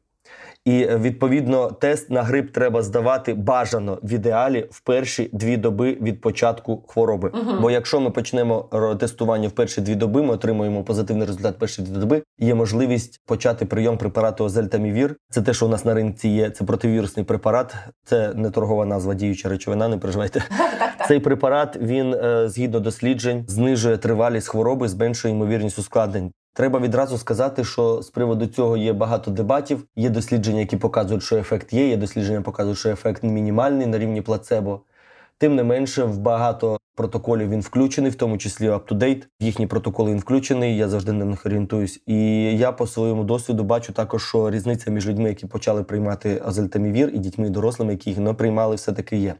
І 0.64 0.82
е, 0.82 0.96
відповідно 0.96 1.70
тест 1.70 2.10
на 2.10 2.22
грип 2.22 2.52
треба 2.52 2.82
здавати 2.82 3.34
бажано 3.34 3.98
в 4.02 4.12
ідеалі 4.12 4.66
в 4.70 4.80
перші 4.80 5.30
дві 5.32 5.56
доби 5.56 5.98
від 6.00 6.20
початку 6.20 6.84
хвороби. 6.88 7.30
Мгм. 7.34 7.58
Бо 7.60 7.70
якщо 7.70 8.00
ми 8.00 8.10
почнемо 8.10 8.68
тестування 9.00 9.48
в 9.48 9.52
перші 9.52 9.80
дві 9.80 9.94
доби, 9.94 10.22
ми 10.22 10.34
отримуємо 10.34 10.84
позитивний 10.84 11.26
результат 11.26 11.56
в 11.56 11.58
перші 11.58 11.82
дві 11.82 12.00
доби. 12.00 12.22
Є 12.38 12.54
можливість 12.54 13.20
почати 13.26 13.66
прийом 13.66 13.98
препарату 13.98 14.44
Озельтамівір. 14.44 15.16
Це 15.30 15.42
те, 15.42 15.54
що 15.54 15.66
у 15.66 15.68
нас 15.68 15.84
на 15.84 15.94
ринці 15.94 16.28
є. 16.28 16.50
Це 16.50 16.64
противірусний 16.64 17.24
препарат. 17.24 17.74
Це 18.04 18.32
не 18.34 18.50
торгова 18.50 18.84
назва 18.84 19.14
діюча 19.14 19.48
речовина. 19.48 19.88
Не 19.88 19.98
переживайте. 19.98 20.42
Цей 21.08 21.20
препарат 21.20 21.76
він 21.76 22.14
е, 22.14 22.48
згідно 22.48 22.80
досліджень 22.80 23.44
знижує 23.48 23.96
тривалість 23.96 24.48
хвороби, 24.48 24.88
зменшує 24.88 25.34
ймовірність 25.34 25.78
ускладнень. 25.78 26.32
Треба 26.54 26.78
відразу 26.78 27.18
сказати, 27.18 27.64
що 27.64 28.02
з 28.02 28.10
приводу 28.10 28.46
цього 28.46 28.76
є 28.76 28.92
багато 28.92 29.30
дебатів. 29.30 29.84
Є 29.96 30.10
дослідження, 30.10 30.60
які 30.60 30.76
показують, 30.76 31.22
що 31.22 31.36
ефект 31.36 31.72
є. 31.72 31.88
Є 31.88 31.96
дослідження, 31.96 32.42
показують, 32.42 32.78
що 32.78 32.90
ефект 32.90 33.22
мінімальний 33.22 33.86
на 33.86 33.98
рівні 33.98 34.22
плацебо. 34.22 34.80
Тим 35.38 35.54
не 35.54 35.64
менше, 35.64 36.04
в 36.04 36.18
багато 36.18 36.78
протоколів 36.94 37.48
він 37.48 37.60
включений, 37.60 38.10
в 38.10 38.14
тому 38.14 38.38
числі 38.38 38.70
UpToDate. 38.70 39.22
В 39.40 39.44
їхні 39.44 39.66
протоколи 39.66 40.10
він 40.10 40.18
включений. 40.18 40.76
Я 40.76 40.88
завжди 40.88 41.12
на 41.12 41.24
них 41.24 41.46
орієнтуюсь. 41.46 42.02
І 42.06 42.16
я 42.58 42.72
по 42.72 42.86
своєму 42.86 43.24
досвіду 43.24 43.64
бачу 43.64 43.92
також, 43.92 44.28
що 44.28 44.50
різниця 44.50 44.90
між 44.90 45.08
людьми, 45.08 45.28
які 45.28 45.46
почали 45.46 45.82
приймати 45.84 46.42
азельтамівір, 46.44 47.10
і 47.14 47.18
дітьми 47.18 47.46
і 47.46 47.50
дорослими, 47.50 47.92
які 47.92 48.10
їх 48.10 48.18
не 48.18 48.32
приймали, 48.32 48.76
все 48.76 48.92
таки 48.92 49.16
є. 49.16 49.34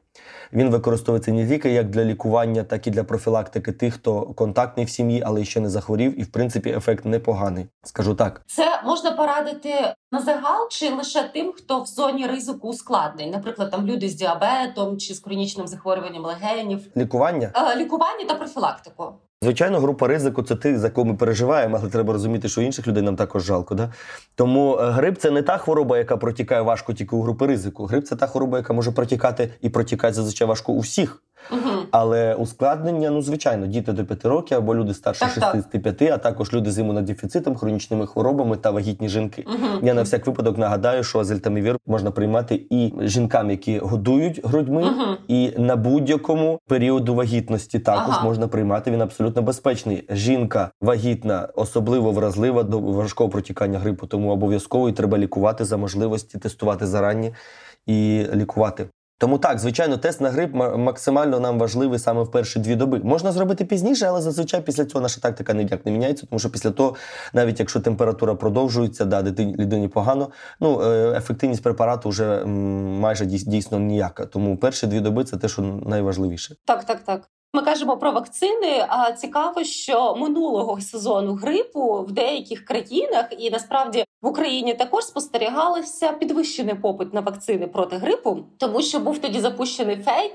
Він 0.52 0.70
використовується 0.70 1.32
не 1.32 1.48
тільки 1.48 1.70
як 1.70 1.90
для 1.90 2.04
лікування, 2.04 2.62
так 2.62 2.86
і 2.86 2.90
для 2.90 3.04
профілактики 3.04 3.72
тих, 3.72 3.94
хто 3.94 4.22
контактний 4.22 4.86
в 4.86 4.90
сім'ї, 4.90 5.22
але 5.26 5.44
ще 5.44 5.60
не 5.60 5.70
захворів, 5.70 6.20
і 6.20 6.22
в 6.22 6.32
принципі 6.32 6.70
ефект 6.70 7.04
непоганий. 7.04 7.66
Скажу 7.82 8.14
так. 8.14 8.42
Це 8.46 8.82
можна 8.84 9.10
порадити 9.10 9.94
на 10.12 10.20
загал 10.20 10.68
чи 10.70 10.90
лише 10.90 11.30
тим, 11.34 11.52
хто 11.52 11.82
в 11.82 11.86
зоні 11.86 12.26
ризику 12.26 12.68
ускладнень, 12.68 13.30
наприклад, 13.30 13.70
там 13.70 13.86
люди 13.86 14.08
з 14.08 14.14
діабетом 14.14 14.98
чи 14.98 15.14
з 15.14 15.20
хронічним 15.20 15.66
захворюванням 15.66 16.24
легенів, 16.24 16.80
Лікування 16.96 17.41
Е, 17.54 17.76
лікування 17.76 18.24
та 18.24 18.34
профілактику. 18.34 19.14
Звичайно, 19.42 19.80
група 19.80 20.08
ризику 20.08 20.42
це 20.42 20.56
ти, 20.56 20.78
за 20.78 20.90
кого 20.90 21.04
ми 21.04 21.14
переживаємо, 21.14 21.78
але 21.80 21.90
треба 21.90 22.12
розуміти, 22.12 22.48
що 22.48 22.62
інших 22.62 22.86
людей 22.86 23.02
нам 23.02 23.16
також 23.16 23.44
жалко. 23.44 23.74
Да? 23.74 23.92
Тому 24.34 24.78
е, 24.78 24.90
грип 24.90 25.18
це 25.18 25.30
не 25.30 25.42
та 25.42 25.58
хвороба, 25.58 25.98
яка 25.98 26.16
протікає 26.16 26.62
важко 26.62 26.92
тільки 26.92 27.16
у 27.16 27.22
групи 27.22 27.46
ризику. 27.46 27.84
Грип 27.84 28.04
це 28.04 28.16
та 28.16 28.26
хвороба, 28.26 28.58
яка 28.58 28.72
може 28.72 28.90
протікати 28.90 29.50
і 29.60 29.68
протікає 29.68 30.12
зазвичай 30.12 30.48
важко 30.48 30.72
у 30.72 30.78
всіх. 30.78 31.22
Угу. 31.50 31.60
Але 31.90 32.34
ускладнення, 32.34 33.10
ну 33.10 33.22
звичайно, 33.22 33.66
діти 33.66 33.92
до 33.92 34.04
5 34.04 34.24
років 34.24 34.58
або 34.58 34.74
люди 34.74 34.94
старше 34.94 35.20
Так, 35.20 35.34
так. 35.34 35.52
65, 35.52 36.02
а 36.02 36.18
також 36.18 36.52
люди 36.52 36.70
з 36.70 36.78
імунодефіцитом, 36.78 37.56
хронічними 37.56 38.06
хворобами 38.06 38.56
та 38.56 38.70
вагітні 38.70 39.08
жінки. 39.08 39.44
Угу. 39.46 39.80
Я 39.82 39.94
на 39.94 40.02
всяк 40.02 40.26
випадок 40.26 40.58
нагадаю, 40.58 41.04
що 41.04 41.18
азельтамівір 41.18 41.78
можна 41.86 42.10
приймати 42.10 42.62
і 42.70 42.92
жінкам, 43.00 43.50
які 43.50 43.78
годують 43.78 44.40
грудьми, 44.44 44.82
Угу. 44.82 45.16
і 45.28 45.52
на 45.58 45.76
будь-якому 45.76 46.58
періоду 46.68 47.14
вагітності 47.14 47.78
також 47.78 48.14
Ага. 48.14 48.24
можна 48.24 48.48
приймати. 48.48 48.90
Він 48.90 49.02
абсолютно 49.02 49.31
безпечний. 49.40 50.04
Жінка 50.10 50.70
вагітна, 50.80 51.48
особливо 51.54 52.12
вразлива 52.12 52.62
до 52.62 52.80
важкого 52.80 53.30
протікання 53.30 53.78
грипу, 53.78 54.06
тому 54.06 54.30
обов'язково 54.30 54.88
і 54.88 54.92
треба 54.92 55.18
лікувати 55.18 55.64
за 55.64 55.76
можливості, 55.76 56.38
тестувати 56.38 56.86
зарані 56.86 57.34
і 57.86 58.26
лікувати. 58.34 58.86
Тому 59.18 59.38
так, 59.38 59.58
звичайно, 59.58 59.96
тест 59.96 60.20
на 60.20 60.30
грип 60.30 60.54
максимально 60.54 61.40
нам 61.40 61.58
важливий 61.58 61.98
саме 61.98 62.22
в 62.22 62.30
перші 62.30 62.58
дві 62.58 62.76
доби. 62.76 63.00
Можна 63.04 63.32
зробити 63.32 63.64
пізніше, 63.64 64.06
але 64.06 64.20
зазвичай 64.20 64.60
після 64.60 64.84
цього 64.84 65.02
наша 65.02 65.20
тактика 65.20 65.52
ніяк 65.52 65.86
не 65.86 65.92
міняється, 65.92 66.26
тому 66.26 66.38
що 66.40 66.50
після 66.50 66.70
того, 66.70 66.94
навіть 67.32 67.60
якщо 67.60 67.80
температура 67.80 68.34
продовжується, 68.34 69.04
да, 69.04 69.22
дитині 69.22 69.56
людині 69.56 69.88
погано, 69.88 70.30
ну 70.60 70.82
е, 70.82 71.16
ефективність 71.16 71.62
препарату 71.62 72.08
вже 72.08 72.44
майже 72.44 73.24
дійс- 73.24 73.48
дійсно 73.48 73.78
ніяка. 73.78 74.26
Тому 74.26 74.56
перші 74.56 74.86
дві 74.86 75.00
доби 75.00 75.24
це 75.24 75.36
те, 75.36 75.48
що 75.48 75.62
найважливіше. 75.62 76.56
Так, 76.64 76.84
так, 76.84 77.00
так. 77.00 77.30
Ми 77.54 77.62
кажемо 77.62 77.96
про 77.96 78.12
вакцини. 78.12 78.86
А 78.88 79.12
цікаво, 79.12 79.64
що 79.64 80.14
минулого 80.16 80.80
сезону 80.80 81.34
грипу 81.34 82.04
в 82.08 82.12
деяких 82.12 82.64
країнах 82.64 83.24
і 83.38 83.50
насправді 83.50 84.04
в 84.22 84.26
Україні 84.26 84.74
також 84.74 85.04
спостерігалося 85.04 86.12
підвищений 86.12 86.74
попит 86.74 87.14
на 87.14 87.20
вакцини 87.20 87.66
проти 87.66 87.96
грипу, 87.96 88.38
тому 88.58 88.82
що 88.82 89.00
був 89.00 89.18
тоді 89.18 89.40
запущений 89.40 89.96
фейк, 89.96 90.32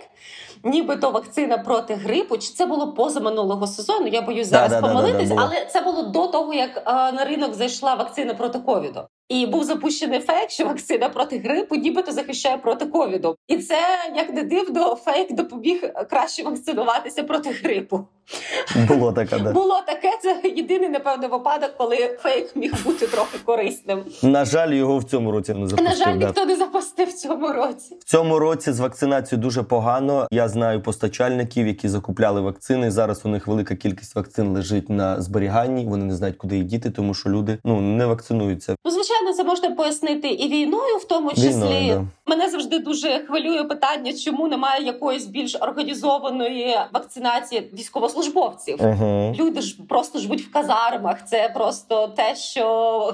нібито 0.63 1.11
вакцина 1.11 1.57
проти 1.57 1.93
грипу. 1.93 2.37
Чи 2.37 2.53
це 2.53 2.65
було 2.65 2.93
поза 2.93 3.19
минулого 3.19 3.67
сезону? 3.67 4.07
Я 4.07 4.21
боюсь 4.21 4.47
зараз 4.47 4.71
Да-да-да-да-да, 4.71 5.01
помилитись, 5.01 5.37
але 5.37 5.65
це 5.65 5.81
було 5.81 6.03
до 6.03 6.27
того, 6.27 6.53
як 6.53 6.81
а, 6.85 7.11
на 7.11 7.25
ринок 7.25 7.53
зайшла 7.53 7.95
вакцина 7.95 8.33
проти 8.33 8.59
ковіду. 8.59 9.01
І 9.29 9.45
був 9.45 9.63
запущений 9.63 10.19
фейк, 10.19 10.49
що 10.49 10.65
вакцина 10.65 11.09
проти 11.09 11.37
грипу 11.37 11.75
нібито 11.75 12.11
захищає 12.11 12.57
проти 12.57 12.85
ковіду. 12.85 13.35
І 13.47 13.57
це 13.57 13.79
як 14.15 14.33
не 14.33 14.43
дивно, 14.43 14.95
фейк 14.95 15.33
допоміг 15.33 15.81
краще 16.09 16.43
вакцинуватися 16.43 17.23
проти 17.23 17.49
грипу. 17.49 18.07
Було 18.87 19.11
таке, 19.11 19.39
да. 19.39 19.51
Було 19.51 19.81
таке. 19.87 20.11
Це 20.21 20.41
єдиний 20.49 20.89
напевно 20.89 21.27
випадок, 21.27 21.71
коли 21.77 22.17
фейк 22.19 22.55
міг 22.55 22.73
бути 22.85 23.07
трохи 23.07 23.37
корисним. 23.45 24.03
На 24.23 24.45
жаль, 24.45 24.73
його 24.73 24.97
в 24.97 25.03
цьому 25.03 25.31
році 25.31 25.53
не 25.53 25.67
запустив. 25.67 25.89
На 25.89 26.05
жаль, 26.05 26.17
да. 26.17 26.25
ніхто 26.25 26.45
не 26.45 26.55
запустив 26.55 27.09
в 27.09 27.13
цьому 27.13 27.47
році. 27.47 27.95
В 27.99 28.03
цьому 28.03 28.39
році 28.39 28.71
з 28.71 28.79
вакцинацією 28.79 29.41
дуже 29.43 29.63
погано. 29.63 30.27
Я 30.31 30.49
знаю 30.49 30.81
постачальників, 30.81 31.67
які 31.67 31.89
закупляли 31.89 32.41
вакцини. 32.41 32.91
Зараз 32.91 33.21
у 33.25 33.29
них 33.29 33.47
велика 33.47 33.75
кількість 33.75 34.15
вакцин 34.15 34.47
лежить 34.47 34.89
на 34.89 35.21
зберіганні. 35.21 35.85
Вони 35.85 36.05
не 36.05 36.15
знають, 36.15 36.37
куди 36.37 36.55
їх 36.55 36.65
діти, 36.65 36.89
тому 36.89 37.13
що 37.13 37.29
люди 37.29 37.57
ну 37.63 37.81
не 37.81 38.05
вакцинуються. 38.05 38.75
Ну, 38.85 38.91
звичайно, 38.91 39.16
це 39.33 39.43
можна 39.43 39.71
пояснити 39.71 40.27
і 40.27 40.49
війною, 40.49 40.97
в 40.97 41.03
тому 41.03 41.29
числі. 41.29 41.49
Війною, 41.49 41.93
да. 41.93 42.31
Мене 42.31 42.49
завжди 42.49 42.79
дуже 42.79 43.19
хвилює 43.19 43.63
питання, 43.63 44.13
чому 44.13 44.47
немає 44.47 44.85
якоїсь 44.85 45.25
більш 45.25 45.55
організованої 45.55 46.77
вакцинації 46.93 47.71
військовослужбовців. 47.73 48.77
Угу. 48.81 49.35
Люди 49.39 49.61
ж 49.61 49.77
просто 49.89 50.19
живуть 50.19 50.41
в 50.41 50.51
казармах. 50.51 51.25
Це 51.25 51.51
просто 51.53 52.07
те, 52.07 52.35
що 52.35 52.65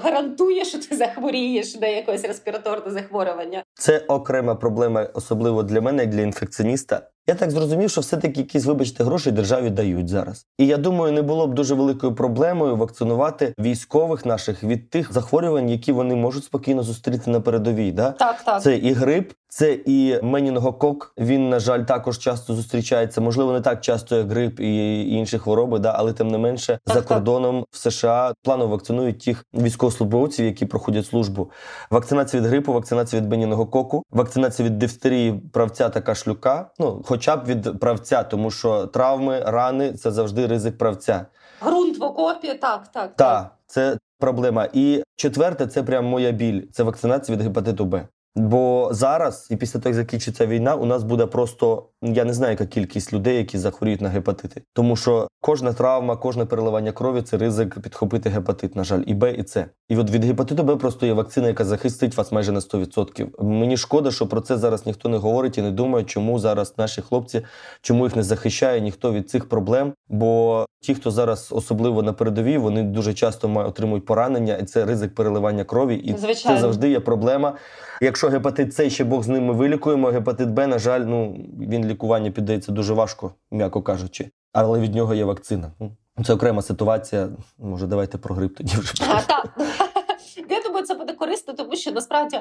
гарантує, 0.04 0.64
що 0.64 0.78
ти 0.78 0.96
захворієш 0.96 1.74
на 1.80 1.86
якесь 1.86 2.24
респіраторне 2.24 2.92
захворювання. 2.92 3.62
Це 3.74 3.98
окрема 3.98 4.54
проблема, 4.54 5.08
особливо 5.14 5.62
для 5.62 5.80
мене, 5.80 6.02
як 6.02 6.10
для 6.10 6.22
інфекціоніста. 6.22 7.02
Я 7.26 7.34
так 7.34 7.50
зрозумів, 7.50 7.90
що 7.90 8.00
все-таки 8.00 8.40
якісь, 8.40 8.64
вибачте, 8.64 9.04
гроші 9.04 9.30
державі 9.30 9.70
дають 9.70 10.08
зараз. 10.08 10.46
І 10.58 10.66
я 10.66 10.76
думаю, 10.76 11.12
не 11.12 11.22
було 11.22 11.46
б 11.46 11.54
дуже 11.54 11.74
великою 11.74 12.14
проблемою 12.14 12.76
вакцинувати 12.76 13.54
військових 13.58 14.26
наших 14.26 14.64
від 14.64 14.90
тих 14.90 15.12
захворювань, 15.12 15.70
які 15.70 15.92
вони 15.92 16.14
можуть 16.14 16.44
спокійно 16.44 16.82
зустріти 16.82 17.30
на 17.30 17.40
передовій. 17.40 17.92
Да? 17.92 18.10
Так, 18.10 18.42
так. 18.44 18.62
Це 18.62 18.76
і 18.76 18.92
грип, 18.92 19.32
це 19.54 19.78
і 19.86 20.18
менінгокок. 20.22 21.12
Він, 21.18 21.48
на 21.48 21.58
жаль, 21.58 21.82
також 21.82 22.18
часто 22.18 22.54
зустрічається. 22.54 23.20
Можливо, 23.20 23.52
не 23.52 23.60
так 23.60 23.80
часто, 23.80 24.16
як 24.16 24.30
грип 24.30 24.60
і 24.60 25.02
інші 25.10 25.38
хвороби, 25.38 25.78
да, 25.78 25.94
але 25.96 26.12
тим 26.12 26.28
не 26.28 26.38
менше 26.38 26.78
Так, 26.84 26.94
за 26.94 27.00
так. 27.00 27.08
кордоном 27.08 27.64
в 27.70 27.76
США 27.76 28.34
планово 28.42 28.70
вакцинують 28.70 29.24
тих 29.24 29.44
військовослужбовців, 29.54 30.46
які 30.46 30.66
проходять 30.66 31.06
службу. 31.06 31.50
Вакцинація 31.90 32.42
від 32.42 32.48
грипу, 32.48 32.72
вакцинація 32.72 33.22
від 33.22 33.30
менінгококу, 33.30 34.02
вакцинація 34.10 34.68
від 34.68 34.78
дифтерії, 34.78 35.32
правця 35.52 35.88
та 35.88 36.00
кашлюка. 36.00 36.70
Ну, 36.78 37.02
хоча 37.04 37.36
б 37.36 37.44
від 37.46 37.80
правця, 37.80 38.22
тому 38.22 38.50
що 38.50 38.86
травми, 38.86 39.40
рани 39.46 39.92
це 39.92 40.10
завжди 40.10 40.46
ризик 40.46 40.78
правця. 40.78 41.26
Грунт 41.60 41.98
в 41.98 42.04
окопі, 42.04 42.54
так, 42.54 42.88
так. 42.92 43.16
Так, 43.16 43.54
це 43.66 43.98
проблема. 44.18 44.68
І 44.72 45.02
четверте, 45.16 45.66
це 45.66 45.82
прям 45.82 46.04
моя 46.04 46.30
біль. 46.30 46.62
Це 46.72 46.82
вакцинація 46.82 47.38
від 47.38 47.44
гепатиту 47.44 47.84
Б. 47.84 48.08
Бо 48.36 48.88
зараз, 48.92 49.48
і 49.50 49.56
після 49.56 49.80
того, 49.80 49.88
як 49.88 49.94
закінчиться 49.94 50.46
війна, 50.46 50.74
у 50.74 50.86
нас 50.86 51.02
буде 51.02 51.26
просто 51.26 51.88
я 52.12 52.24
не 52.24 52.32
знаю, 52.32 52.50
яка 52.50 52.66
кількість 52.66 53.12
людей, 53.12 53.36
які 53.36 53.58
захворіють 53.58 54.00
на 54.00 54.08
гепатити. 54.08 54.62
Тому 54.72 54.96
що 54.96 55.28
кожна 55.40 55.72
травма, 55.72 56.16
кожне 56.16 56.44
переливання 56.44 56.92
крові 56.92 57.22
це 57.22 57.36
ризик 57.36 57.80
підхопити 57.80 58.30
гепатит, 58.30 58.76
на 58.76 58.84
жаль, 58.84 59.02
і 59.06 59.14
Б, 59.14 59.32
і 59.32 59.44
С. 59.48 59.66
І 59.88 59.96
от 59.96 60.10
від 60.10 60.24
гепатиту 60.24 60.62
Б 60.62 60.76
просто 60.76 61.06
є 61.06 61.12
вакцина, 61.12 61.48
яка 61.48 61.64
захистить 61.64 62.16
вас 62.16 62.32
майже 62.32 62.52
на 62.52 62.60
100%. 62.60 63.42
Мені 63.42 63.76
шкода, 63.76 64.10
що 64.10 64.26
про 64.26 64.40
це 64.40 64.56
зараз 64.56 64.86
ніхто 64.86 65.08
не 65.08 65.16
говорить 65.16 65.58
і 65.58 65.62
не 65.62 65.70
думає, 65.70 66.04
чому 66.04 66.38
зараз 66.38 66.74
наші 66.78 67.02
хлопці, 67.02 67.42
чому 67.80 68.04
їх 68.04 68.16
не 68.16 68.22
захищає 68.22 68.80
ніхто 68.80 69.12
від 69.12 69.30
цих 69.30 69.48
проблем. 69.48 69.92
Бо 70.08 70.66
ті, 70.84 70.94
хто 70.94 71.10
зараз 71.10 71.48
особливо 71.50 72.02
на 72.02 72.12
передовій, 72.12 72.58
вони 72.58 72.82
дуже 72.82 73.14
часто 73.14 73.66
отримують 73.66 74.06
поранення, 74.06 74.56
і 74.56 74.64
це 74.64 74.84
ризик 74.84 75.14
переливання 75.14 75.64
крові. 75.64 75.96
І 75.96 76.16
Звичайно. 76.16 76.56
це 76.56 76.60
завжди 76.60 76.90
є 76.90 77.00
проблема. 77.00 77.56
Якщо 78.00 78.28
гепатит 78.28 78.74
С 78.74 78.90
ще 78.90 79.04
Бог 79.04 79.22
з 79.22 79.28
ним 79.28 79.44
ми 79.44 79.52
вилікуємо, 79.52 80.08
гепатит 80.08 80.48
Б, 80.48 80.66
на 80.66 80.78
жаль, 80.78 81.00
ну 81.00 81.36
він 81.60 81.86
лікування 81.86 82.30
піддається 82.30 82.72
дуже 82.72 82.94
важко, 82.94 83.32
м'яко 83.50 83.82
кажучи. 83.82 84.30
Але 84.52 84.80
від 84.80 84.94
нього 84.94 85.14
є 85.14 85.24
вакцина. 85.24 85.72
Ну, 85.80 86.24
Це 86.24 86.34
окрема 86.34 86.62
ситуація. 86.62 87.28
Може, 87.58 87.86
давайте 87.86 88.18
про 88.18 88.34
грип 88.34 88.56
тоді 88.56 88.76
вже. 88.76 88.92
А, 89.08 89.22
так. 89.22 89.58
Я 90.50 90.62
думаю, 90.62 90.86
це 90.86 90.94
буде 90.94 91.12
корисно, 91.12 91.54
тому 91.54 91.76
що 91.76 91.92
насправді 91.92 92.40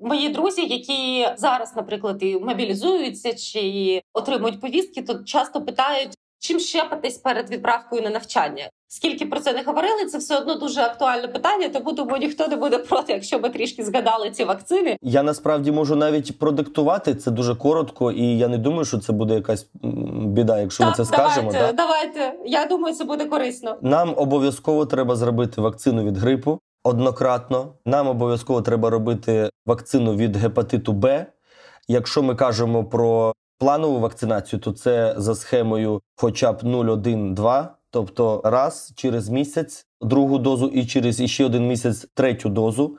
мої 0.00 0.28
друзі, 0.28 0.66
які 0.66 1.28
зараз, 1.36 1.76
наприклад, 1.76 2.22
і 2.22 2.38
мобілізуються 2.38 3.34
чи 3.34 4.02
отримують 4.12 4.60
повістки, 4.60 5.02
то 5.02 5.24
часто 5.24 5.62
питають, 5.62 6.18
чим 6.42 6.60
щепитись 6.60 7.18
перед 7.18 7.50
відправкою 7.50 8.02
на 8.02 8.10
навчання. 8.10 8.68
Скільки 8.88 9.26
про 9.26 9.40
це 9.40 9.52
не 9.52 9.62
говорили, 9.62 10.04
це 10.06 10.18
все 10.18 10.38
одно 10.38 10.54
дуже 10.54 10.80
актуальне 10.80 11.28
питання, 11.28 11.68
тому 11.68 11.92
думаю, 11.92 12.18
ніхто 12.18 12.48
не 12.48 12.56
буде 12.56 12.78
проти, 12.78 13.12
якщо 13.12 13.38
ми 13.38 13.50
трішки 13.50 13.84
згадали 13.84 14.30
ці 14.30 14.44
вакцини. 14.44 14.96
Я 15.02 15.22
насправді 15.22 15.72
можу 15.72 15.96
навіть 15.96 16.38
продиктувати 16.38 17.14
це 17.14 17.30
дуже 17.30 17.54
коротко, 17.54 18.12
і 18.12 18.38
я 18.38 18.48
не 18.48 18.58
думаю, 18.58 18.84
що 18.84 18.98
це 18.98 19.12
буде 19.12 19.34
якась 19.34 19.66
біда, 20.26 20.60
якщо 20.60 20.84
ми 20.84 20.90
так, 20.90 20.96
це 20.96 21.04
скажемо. 21.04 21.52
давайте, 21.52 21.72
давайте. 21.72 22.34
Я 22.46 22.66
думаю, 22.66 22.94
це 22.94 23.04
буде 23.04 23.24
корисно. 23.24 23.76
Нам 23.82 24.14
обов'язково 24.16 24.86
треба 24.86 25.16
зробити 25.16 25.60
вакцину 25.60 26.04
від 26.04 26.16
грипу 26.16 26.58
однократно. 26.84 27.74
Нам 27.86 28.08
обов'язково 28.08 28.62
треба 28.62 28.90
робити 28.90 29.50
вакцину 29.66 30.16
від 30.16 30.36
гепатиту 30.36 30.92
Б. 30.92 31.26
Якщо 31.88 32.22
ми 32.22 32.34
кажемо 32.34 32.84
про 32.84 33.32
планову 33.62 34.00
вакцинацію, 34.00 34.60
то 34.60 34.72
це 34.72 35.14
за 35.16 35.34
схемою 35.34 36.00
хоча 36.16 36.52
б 36.52 36.56
0,1-2, 36.62 37.66
тобто 37.90 38.40
раз 38.44 38.92
через 38.96 39.28
місяць 39.28 39.86
другу 40.00 40.38
дозу 40.38 40.66
і 40.66 40.86
через 40.86 41.20
іще 41.20 41.44
один 41.44 41.68
місяць 41.68 42.06
третю 42.14 42.48
дозу. 42.48 42.96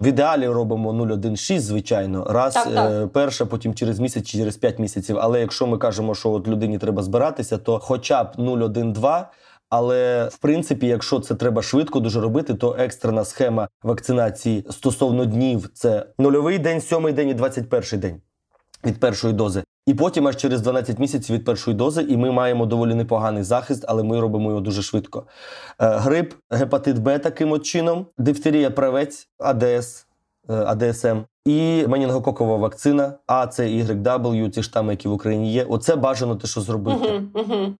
В 0.00 0.06
ідеалі 0.06 0.48
робимо 0.48 0.92
0,1,6, 0.92 1.58
звичайно, 1.58 2.24
раз 2.30 2.54
Так, 2.54 2.74
так. 2.74 2.90
е, 2.90 3.06
перша, 3.06 3.46
потім 3.46 3.74
через 3.74 4.00
місяць 4.00 4.26
чи 4.26 4.38
через 4.38 4.56
5 4.56 4.78
місяців. 4.78 5.16
Але 5.20 5.40
якщо 5.40 5.66
ми 5.66 5.78
кажемо, 5.78 6.14
що 6.14 6.30
от 6.30 6.48
людині 6.48 6.78
треба 6.78 7.02
збиратися, 7.02 7.58
то 7.58 7.78
хоча 7.78 8.24
б 8.24 8.28
0,1,2. 8.38 9.24
Але 9.70 10.28
в 10.32 10.36
принципі, 10.36 10.86
якщо 10.86 11.20
це 11.20 11.34
треба 11.34 11.62
швидко 11.62 12.00
дуже 12.00 12.20
робити, 12.20 12.54
то 12.54 12.76
екстрена 12.78 13.24
схема 13.24 13.68
вакцинації 13.82 14.66
стосовно 14.70 15.24
днів 15.24 15.70
це 15.74 16.06
нульовий 16.18 16.58
день, 16.58 16.80
сьомий 16.80 17.12
день 17.12 17.28
і 17.28 17.34
21 17.34 18.00
день 18.00 18.20
від 18.84 19.00
першої 19.00 19.34
дози. 19.34 19.62
І 19.86 19.94
потім 19.94 20.28
аж 20.28 20.36
через 20.36 20.60
12 20.60 20.98
місяців 20.98 21.36
від 21.36 21.44
першої 21.44 21.76
дози, 21.76 22.02
і 22.02 22.16
ми 22.16 22.32
маємо 22.32 22.66
доволі 22.66 22.94
непоганий 22.94 23.42
захист, 23.42 23.84
але 23.88 24.02
ми 24.02 24.20
робимо 24.20 24.48
його 24.48 24.60
дуже 24.60 24.82
швидко. 24.82 25.24
Е, 25.80 25.88
Грип, 25.96 26.34
гепатит 26.50 26.98
Б 26.98 27.18
таким 27.18 27.52
от 27.52 27.62
чином, 27.66 28.06
дифтерія 28.18 28.70
правець, 28.70 29.28
АДС, 29.38 30.06
е, 30.50 30.54
АДСМ 30.54 31.18
і 31.44 31.86
менінгококова 31.86 32.56
вакцина, 32.56 33.14
А, 33.26 33.50
С, 33.52 33.62
Y, 33.62 34.02
W, 34.02 34.50
ті 34.50 34.62
штами, 34.62 34.92
які 34.92 35.08
в 35.08 35.12
Україні 35.12 35.52
є. 35.52 35.64
Оце 35.64 35.96
бажано 35.96 36.36
те, 36.36 36.46
що 36.46 36.60
зробити. 36.60 37.22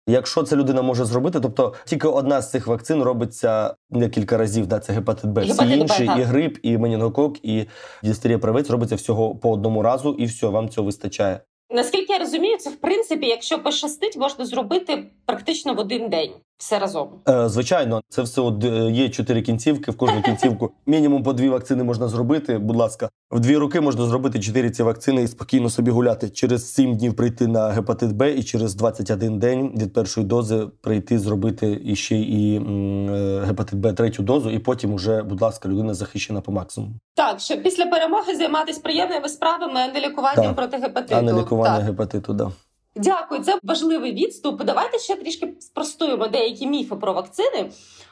Якщо 0.09 0.43
це 0.43 0.57
людина 0.57 0.83
може 0.83 1.05
зробити, 1.05 1.41
тобто 1.41 1.75
тільки 1.85 2.09
одна 2.09 2.43
з 2.43 2.51
цих 2.51 2.67
вакцин 2.67 3.03
робиться 3.03 3.75
декілька 3.91 4.37
разів, 4.37 4.67
да, 4.67 4.79
це 4.79 4.93
гепатит 4.93 5.31
Б. 5.31 5.41
Всі 5.43 5.79
інші, 5.79 6.05
і 6.19 6.23
грип, 6.23 6.59
і 6.63 6.79
менінгокок, 6.79 7.45
і 7.45 7.67
дистерія 8.03 8.39
правець 8.39 8.71
робиться 8.71 8.95
всього 8.97 9.35
по 9.35 9.53
одному 9.53 9.83
разу, 9.83 10.13
і 10.19 10.25
все, 10.25 10.47
вам 10.47 10.69
цього 10.69 10.85
вистачає. 10.87 11.41
Наскільки 11.73 12.13
я 12.13 12.19
розумію, 12.19 12.57
це 12.57 12.71
в 12.71 12.77
принципі, 12.77 13.27
якщо 13.27 13.63
пощастить, 13.63 14.17
можна 14.17 14.45
зробити 14.45 15.11
практично 15.27 15.75
в 15.75 15.79
один 15.79 16.09
день 16.09 16.33
все 16.59 16.79
разом. 16.79 17.09
Е, 17.29 17.49
звичайно, 17.49 18.03
це 18.09 18.23
все 18.23 18.41
от 18.41 18.65
е, 18.65 18.91
є 18.91 19.09
чотири 19.09 19.43
кінцівки. 19.43 19.91
В 19.91 19.97
кожну 19.97 20.23
кінцівку 20.23 20.71
мінімум 20.87 21.23
по 21.23 21.33
дві 21.33 21.49
вакцини 21.49 21.85
можна 21.85 22.09
зробити. 22.09 22.59
Будь 22.59 22.77
ласка, 22.77 23.09
в 23.31 23.41
дві 23.41 23.57
роки 23.57 23.81
можна 23.81 24.07
зробити 24.07 24.41
чотири 24.41 24.71
ці 24.71 24.83
вакцини 24.83 25.23
і 25.23 25.29
спокійно 25.29 25.71
собі 25.71 25.91
гуляти. 25.91 26.31
Через 26.31 26.75
сім 26.75 26.97
днів 26.97 27.17
прийти 27.17 27.47
на 27.47 27.69
гепатит 27.69 28.13
Б, 28.13 28.33
і 28.33 28.43
через 28.43 28.75
21 28.75 29.39
день 29.39 29.73
від 29.77 29.93
першої 29.93 30.27
дози 30.27 30.67
прийти 30.81 31.19
зробити 31.19 31.81
іще 31.85 32.17
і 32.17 32.57
м, 32.57 33.09
е, 33.15 33.45
гепатит 33.47 33.79
Б 33.79 33.93
третю 33.93 34.23
дозу, 34.23 34.51
і 34.51 34.59
потім 34.59 34.95
уже, 34.95 35.23
будь 35.23 35.43
ласка, 35.43 35.69
людина 35.69 35.95
захищена 35.95 36.41
по 36.41 36.53
максимуму. 36.53 36.95
Так, 37.15 37.41
щоб 37.41 37.63
після 37.63 37.87
перемоги 37.87 38.37
займатися 38.37 38.81
приємними 38.85 39.29
справами, 39.29 39.81
а 39.81 39.93
не 39.93 40.01
лікуванням 40.01 40.45
Так. 40.47 40.57
проти 40.57 40.77
гепатиту. 40.77 41.15
А 41.15 41.23
не 41.23 41.33
лікування 41.33 41.77
Так. 41.77 41.85
гепатиту, 41.87 42.33
да. 42.35 42.51
Дякую, 42.95 43.41
це 43.43 43.59
важливий 43.63 44.13
відступ. 44.13 44.63
Давайте 44.65 44.99
ще 44.99 45.17
трішки 45.17 45.55
спростуємо 45.61 46.27
деякі 46.27 46.67
міфи 46.67 46.97
про 46.97 47.13
вакцини. 47.13 47.71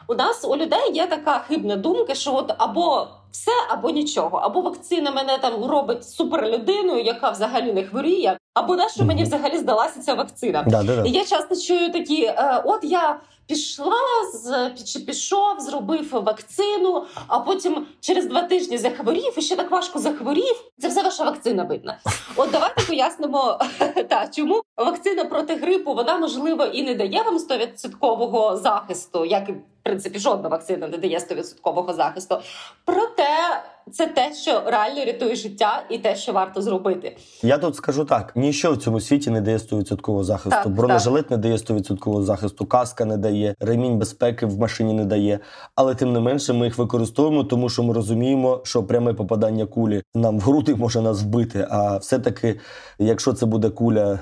У 0.08 0.14
нас 0.14 0.44
у 0.44 0.56
людей 0.56 0.92
є 0.92 1.06
така 1.06 1.38
хибна 1.38 1.76
думка, 1.76 2.14
що 2.14 2.34
от 2.34 2.52
або 2.58 3.08
все, 3.32 3.52
або 3.68 3.90
нічого, 3.90 4.38
або 4.38 4.60
вакцина 4.60 5.10
мене 5.10 5.38
там 5.38 5.64
робить 5.64 6.08
суперлюдиною, 6.08 7.02
яка 7.02 7.30
взагалі 7.30 7.72
не 7.72 7.84
хворіє, 7.84 8.38
або 8.54 8.76
на 8.76 8.88
що 8.88 9.04
мені 9.04 9.22
взагалі 9.22 9.58
здалася 9.58 10.00
ця 10.00 10.14
вакцина. 10.14 10.64
Да, 10.66 10.82
да, 10.82 10.96
да. 10.96 11.08
І 11.08 11.10
я 11.10 11.24
часто 11.24 11.56
чую 11.56 11.92
такі: 11.92 12.24
е, 12.24 12.62
от 12.64 12.84
я 12.84 13.20
пішла 13.50 13.96
з 14.34 14.70
чи 14.84 14.98
пішов, 14.98 15.60
зробив 15.60 16.08
вакцину, 16.12 17.04
а 17.26 17.40
потім 17.40 17.86
через 18.00 18.26
два 18.26 18.42
тижні 18.42 18.78
захворів 18.78 19.34
і 19.36 19.42
ще 19.42 19.56
так 19.56 19.70
важко 19.70 19.98
захворів. 19.98 20.64
Це 20.78 20.88
все 20.88 21.02
ваша 21.02 21.24
вакцина 21.24 21.64
видна. 21.64 21.98
От 22.36 22.50
давайте 22.50 22.82
пояснимо, 22.86 23.58
та, 24.08 24.28
чому 24.28 24.62
вакцина 24.76 25.24
проти 25.24 25.54
грипу 25.54 25.94
вона 25.94 26.18
можливо 26.18 26.64
і 26.64 26.82
не 26.82 26.94
дає 26.94 27.22
вам 27.22 27.38
100% 27.38 28.56
захисту, 28.56 29.24
як 29.24 29.50
принципі 29.90 30.18
жодна 30.18 30.48
вакцина 30.48 30.88
не 30.88 30.98
дає 30.98 31.18
100% 31.18 31.94
захисту. 31.94 32.38
Проте 32.84 33.62
це 33.92 34.06
те, 34.06 34.34
що 34.34 34.62
реально 34.66 35.04
рятує 35.04 35.34
життя, 35.34 35.82
і 35.90 35.98
те, 35.98 36.16
що 36.16 36.32
варто 36.32 36.62
зробити. 36.62 37.16
Я 37.42 37.58
тут 37.58 37.76
скажу 37.76 38.04
так: 38.04 38.32
ніщо 38.36 38.72
в 38.72 38.76
цьому 38.76 39.00
світі 39.00 39.30
не 39.30 39.40
дає 39.40 39.56
100% 39.56 40.22
захисту. 40.22 40.50
Так, 40.50 40.68
Бронежилет 40.68 41.30
не 41.30 41.36
дає 41.36 41.56
100% 41.56 42.22
захисту, 42.22 42.66
каска 42.66 43.04
не 43.04 43.16
дає, 43.16 43.54
ремінь 43.60 43.98
безпеки 43.98 44.46
в 44.46 44.58
машині 44.58 44.92
не 44.92 45.04
дає. 45.04 45.38
Але 45.74 45.94
тим 45.94 46.12
не 46.12 46.20
менше 46.20 46.52
ми 46.52 46.66
їх 46.66 46.78
використовуємо, 46.78 47.44
тому 47.44 47.68
що 47.68 47.82
ми 47.82 47.94
розуміємо, 47.94 48.60
що 48.64 48.82
пряме 48.82 49.14
попадання 49.14 49.66
кулі 49.66 50.02
нам 50.14 50.38
в 50.38 50.42
груди 50.42 50.74
може 50.74 51.00
нас 51.00 51.22
вбити. 51.22 51.66
А 51.70 51.96
все-таки, 51.96 52.60
якщо 52.98 53.32
це 53.32 53.46
буде 53.46 53.70
куля 53.70 54.18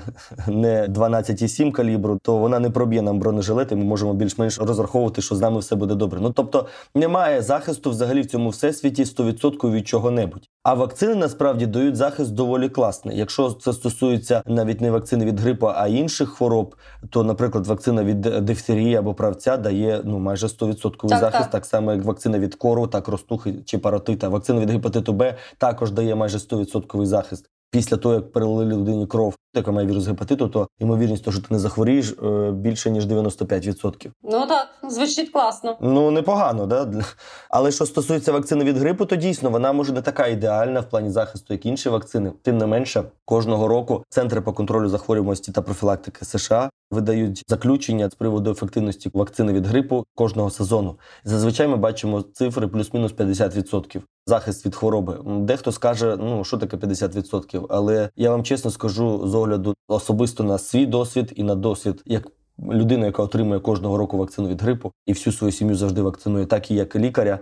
не 0.47 0.87
12,7 0.87 1.71
калібру, 1.71 2.19
то 2.21 2.37
вона 2.37 2.59
не 2.59 2.69
проб'є 2.69 3.01
нам 3.01 3.19
бронежилет, 3.19 3.71
і 3.71 3.75
ми 3.75 3.83
можемо 3.83 4.13
більш-менш 4.13 4.59
розраховувати, 4.59 5.21
що 5.21 5.35
з 5.35 5.41
нами 5.41 5.59
все 5.59 5.75
буде 5.75 5.95
добре. 5.95 6.19
Ну 6.21 6.31
тобто 6.31 6.67
немає 6.95 7.41
захисту 7.41 7.89
взагалі 7.89 8.21
в 8.21 8.25
цьому 8.25 8.49
всесвіті 8.49 9.03
100% 9.03 9.58
від 9.67 9.87
чого-небудь. 9.87 10.49
А 10.63 10.73
вакцини 10.73 11.15
насправді 11.15 11.65
дають 11.65 11.95
захист 11.95 12.33
доволі 12.33 12.69
класний. 12.69 13.17
Якщо 13.17 13.51
це 13.51 13.73
стосується 13.73 14.43
навіть 14.45 14.81
не 14.81 14.91
вакцини 14.91 15.25
від 15.25 15.39
грипу, 15.39 15.67
а 15.75 15.87
інших 15.87 16.29
хвороб, 16.29 16.75
то, 17.09 17.23
наприклад, 17.23 17.67
вакцина 17.67 18.03
від 18.03 18.21
дифтерії 18.21 18.95
або 18.95 19.13
правця 19.13 19.57
дає 19.57 20.01
ну 20.05 20.19
майже 20.19 20.47
100% 20.47 21.07
Так, 21.07 21.19
захист, 21.19 21.43
так. 21.43 21.51
так. 21.51 21.65
само 21.65 21.91
як 21.93 22.03
вакцина 22.03 22.39
від 22.39 22.55
кору, 22.55 22.87
так 22.87 23.07
розтухи 23.07 23.55
чи 23.65 23.77
паротита. 23.77 24.29
Вакцина 24.29 24.59
від 24.59 24.69
гепатиту 24.69 25.13
Б 25.13 25.35
також 25.57 25.91
дає 25.91 26.15
майже 26.15 26.37
100% 26.37 27.05
захист. 27.05 27.49
Після 27.71 27.97
того, 27.97 28.15
як 28.15 28.31
перелили 28.31 28.65
людині 28.65 29.07
кров, 29.07 29.35
яка 29.53 29.71
має 29.71 29.87
вірус 29.87 30.07
гепатиту, 30.07 30.47
то 30.47 30.67
ймовірність, 30.79 31.23
того, 31.23 31.37
що 31.37 31.47
ти 31.47 31.53
не 31.53 31.59
захворієш, 31.59 32.15
е, 32.23 32.51
більше 32.51 32.91
ніж 32.91 33.05
95%. 33.05 34.11
Ну 34.23 34.45
так, 34.47 34.67
звучить 34.91 35.29
класно. 35.29 35.77
Ну 35.81 36.11
непогано, 36.11 36.65
да? 36.65 36.91
Але 37.49 37.71
що 37.71 37.85
стосується 37.85 38.31
вакцини 38.31 38.63
від 38.63 38.77
грипу, 38.77 39.05
то 39.05 39.15
дійсно 39.15 39.49
вона 39.49 39.73
може 39.73 39.93
не 39.93 40.01
така 40.01 40.27
ідеальна 40.27 40.79
в 40.79 40.89
плані 40.89 41.09
захисту, 41.09 41.53
як 41.53 41.65
інші 41.65 41.89
вакцини. 41.89 42.31
Тим 42.41 42.57
не 42.57 42.65
менше, 42.65 43.03
кожного 43.25 43.67
року 43.67 44.03
центри 44.09 44.41
по 44.41 44.53
контролю 44.53 44.89
захворюваності 44.89 45.51
та 45.51 45.61
профілактики 45.61 46.25
США 46.25 46.69
видають 46.91 47.43
заключення 47.47 48.09
з 48.09 48.15
приводу 48.15 48.51
ефективності 48.51 49.11
вакцини 49.13 49.53
від 49.53 49.67
грипу 49.67 50.05
кожного 50.15 50.49
сезону. 50.49 50.95
Зазвичай 51.23 51.67
ми 51.67 51.77
бачимо 51.77 52.21
цифри 52.33 52.67
плюс-мінус 52.67 53.13
50%. 53.13 54.01
Захист 54.25 54.65
від 54.65 54.75
хвороби. 54.75 55.19
Дехто 55.25 55.71
скаже, 55.71 56.17
ну 56.19 56.43
що 56.43 56.57
таке 56.57 56.77
50%, 56.77 57.65
але 57.69 58.09
я 58.15 58.29
вам 58.31 58.43
чесно 58.43 58.71
скажу 58.71 59.27
з 59.27 59.35
огляду 59.39 59.75
особисто 59.87 60.43
на 60.43 60.57
свій 60.57 60.85
досвід 60.85 61.33
і 61.35 61.43
на 61.43 61.55
досвід 61.55 62.03
як 62.05 62.27
людина, 62.71 63.05
яка 63.05 63.23
отримує 63.23 63.59
кожного 63.59 63.97
року 63.97 64.17
вакцину 64.17 64.47
від 64.47 64.61
грипу 64.61 64.91
і 65.05 65.13
всю 65.13 65.33
свою 65.33 65.53
сім'ю 65.53 65.75
завжди 65.75 66.01
вакцинує, 66.01 66.45
так 66.45 66.71
і 66.71 66.75
як 66.75 66.95
лікаря. 66.95 67.39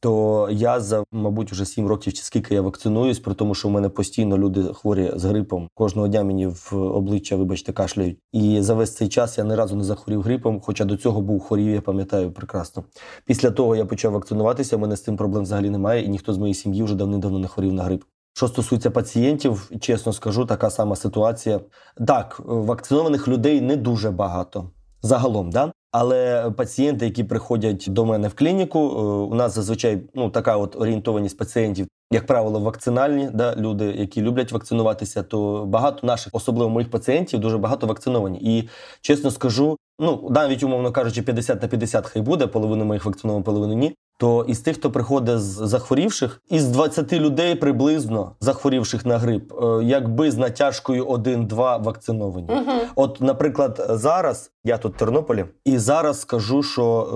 То 0.00 0.48
я 0.52 0.80
за, 0.80 1.04
мабуть, 1.12 1.52
вже 1.52 1.64
сім 1.66 1.86
років 1.86 2.12
чи 2.12 2.22
скільки 2.22 2.54
я 2.54 2.60
вакцинуюсь, 2.60 3.18
при 3.18 3.34
тому, 3.34 3.54
що 3.54 3.68
в 3.68 3.70
мене 3.70 3.88
постійно 3.88 4.38
люди 4.38 4.62
хворі 4.62 5.12
з 5.16 5.24
грипом. 5.24 5.68
Кожного 5.74 6.08
дня 6.08 6.24
мені 6.24 6.46
в 6.46 6.74
обличчя, 6.74 7.36
вибачте, 7.36 7.72
кашляють. 7.72 8.18
І 8.32 8.60
за 8.60 8.74
весь 8.74 8.94
цей 8.94 9.08
час 9.08 9.38
я 9.38 9.44
ні 9.44 9.54
разу 9.54 9.76
не 9.76 9.84
захворів 9.84 10.22
грипом, 10.22 10.60
хоча 10.60 10.84
до 10.84 10.96
цього 10.96 11.20
був 11.20 11.40
хворів, 11.40 11.74
я 11.74 11.80
пам'ятаю 11.80 12.32
прекрасно. 12.32 12.84
Після 13.26 13.50
того 13.50 13.76
я 13.76 13.84
почав 13.84 14.12
вакцинуватися. 14.12 14.76
У 14.76 14.78
мене 14.78 14.96
з 14.96 15.02
цим 15.02 15.16
проблем 15.16 15.42
взагалі 15.42 15.70
немає, 15.70 16.04
і 16.04 16.08
ніхто 16.08 16.32
з 16.32 16.38
моєї 16.38 16.54
сім'ї 16.54 16.82
вже 16.82 16.94
давним-давно 16.94 17.38
не 17.38 17.48
хворів 17.48 17.72
на 17.72 17.82
грип. 17.82 18.04
Що 18.36 18.48
стосується 18.48 18.90
пацієнтів, 18.90 19.70
чесно 19.80 20.12
скажу, 20.12 20.46
така 20.46 20.70
сама 20.70 20.96
ситуація. 20.96 21.60
Так, 22.06 22.40
вакцинованих 22.44 23.28
людей 23.28 23.60
не 23.60 23.76
дуже 23.76 24.10
багато 24.10 24.70
загалом, 25.02 25.50
да? 25.50 25.72
Але 25.92 26.50
пацієнти, 26.50 27.04
які 27.04 27.24
приходять 27.24 27.84
до 27.88 28.04
мене 28.04 28.28
в 28.28 28.34
клініку, 28.34 28.78
е, 28.78 29.02
у 29.32 29.34
нас 29.34 29.54
зазвичай 29.54 30.02
ну 30.14 30.30
така 30.30 30.56
от 30.56 30.76
орієнтованість 30.76 31.38
пацієнтів, 31.38 31.86
як 32.10 32.26
правило, 32.26 32.60
вакцинальні, 32.60 33.30
да, 33.34 33.56
люди, 33.56 33.84
які 33.84 34.22
люблять 34.22 34.52
вакцинуватися, 34.52 35.22
то 35.22 35.64
багато 35.66 36.06
наших, 36.06 36.34
особливо 36.34 36.70
моїх 36.70 36.90
пацієнтів, 36.90 37.40
дуже 37.40 37.58
багато 37.58 37.86
вакциновані. 37.86 38.38
І 38.42 38.68
чесно 39.00 39.30
скажу, 39.30 39.76
ну 39.98 40.28
навіть 40.30 40.62
умовно 40.62 40.92
кажучи, 40.92 41.22
50 41.22 41.62
на 41.62 41.68
50 41.68 42.06
хай 42.06 42.22
буде, 42.22 42.46
половину 42.46 42.84
моїх 42.84 43.04
вакцинованих, 43.04 43.44
половину 43.44 43.74
ні. 43.74 43.94
То 44.18 44.44
із 44.48 44.60
тих, 44.60 44.76
хто 44.76 44.90
приходить 44.90 45.38
з 45.38 45.42
захворівших, 45.42 46.40
із 46.50 46.68
20 46.68 47.12
людей 47.12 47.54
приблизно 47.54 48.32
захворівших 48.40 49.06
на 49.06 49.18
грип, 49.18 49.52
е, 49.52 49.84
якби 49.84 50.30
з 50.30 50.36
натяжкою 50.36 51.06
1-2 51.06 51.82
вакциновані. 51.82 52.48
Угу. 52.50 52.72
От, 52.96 53.20
наприклад, 53.20 53.86
зараз 53.90 54.50
я 54.64 54.78
тут 54.78 54.94
в 54.94 54.98
Тернополі, 54.98 55.44
і 55.64 55.78
зараз 55.78 56.20
скажу, 56.20 56.62
що 56.62 57.08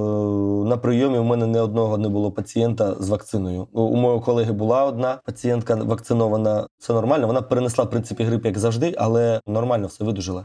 е, 0.64 0.68
на 0.68 0.76
прийомі 0.76 1.18
у 1.18 1.24
мене 1.24 1.46
не 1.46 1.60
одного 1.60 1.98
не 1.98 2.08
було 2.08 2.32
пацієнта 2.32 2.94
з 3.00 3.08
вакциною. 3.08 3.66
У, 3.72 3.82
у 3.82 3.96
моєї 3.96 4.20
колеги 4.20 4.52
була 4.52 4.84
одна 4.84 5.18
пацієнтка 5.24 5.74
вакцинована. 5.74 6.66
Все 6.78 6.92
нормально. 6.92 7.26
Вона 7.26 7.42
перенесла 7.42 7.84
в 7.84 7.90
принципі 7.90 8.24
грип, 8.24 8.44
як 8.46 8.58
завжди, 8.58 8.94
але 8.98 9.40
нормально 9.46 9.86
все 9.86 10.04
видужила. 10.04 10.44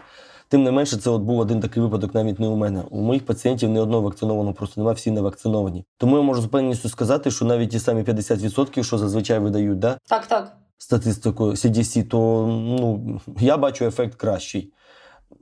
Тим 0.53 0.63
не 0.63 0.71
менше, 0.71 0.97
це 0.97 1.09
от 1.09 1.21
був 1.21 1.39
один 1.39 1.59
такий 1.59 1.83
випадок, 1.83 2.15
навіть 2.15 2.39
не 2.39 2.47
у 2.47 2.55
мене. 2.55 2.83
У 2.89 3.01
моїх 3.01 3.25
пацієнтів 3.25 3.69
не 3.69 3.81
одного 3.81 4.01
вакцинованого 4.01 4.53
просто 4.53 4.81
немає, 4.81 4.95
всі 4.95 5.11
не 5.11 5.21
вакциновані. 5.21 5.85
Тому 5.97 6.17
я 6.17 6.23
можу 6.23 6.41
з 6.41 6.47
певністю 6.47 6.89
сказати, 6.89 7.31
що 7.31 7.45
навіть 7.45 7.69
ті 7.69 7.79
самі 7.79 8.03
50%, 8.03 8.83
що 8.83 8.97
зазвичай 8.97 9.39
видають, 9.39 9.79
да, 9.79 9.97
Так, 10.07 10.25
так. 10.25 10.57
статистику 10.77 11.45
CDC, 11.45 12.03
то 12.07 12.47
ну 12.47 13.19
я 13.39 13.57
бачу 13.57 13.85
ефект 13.85 14.15
кращий. 14.15 14.73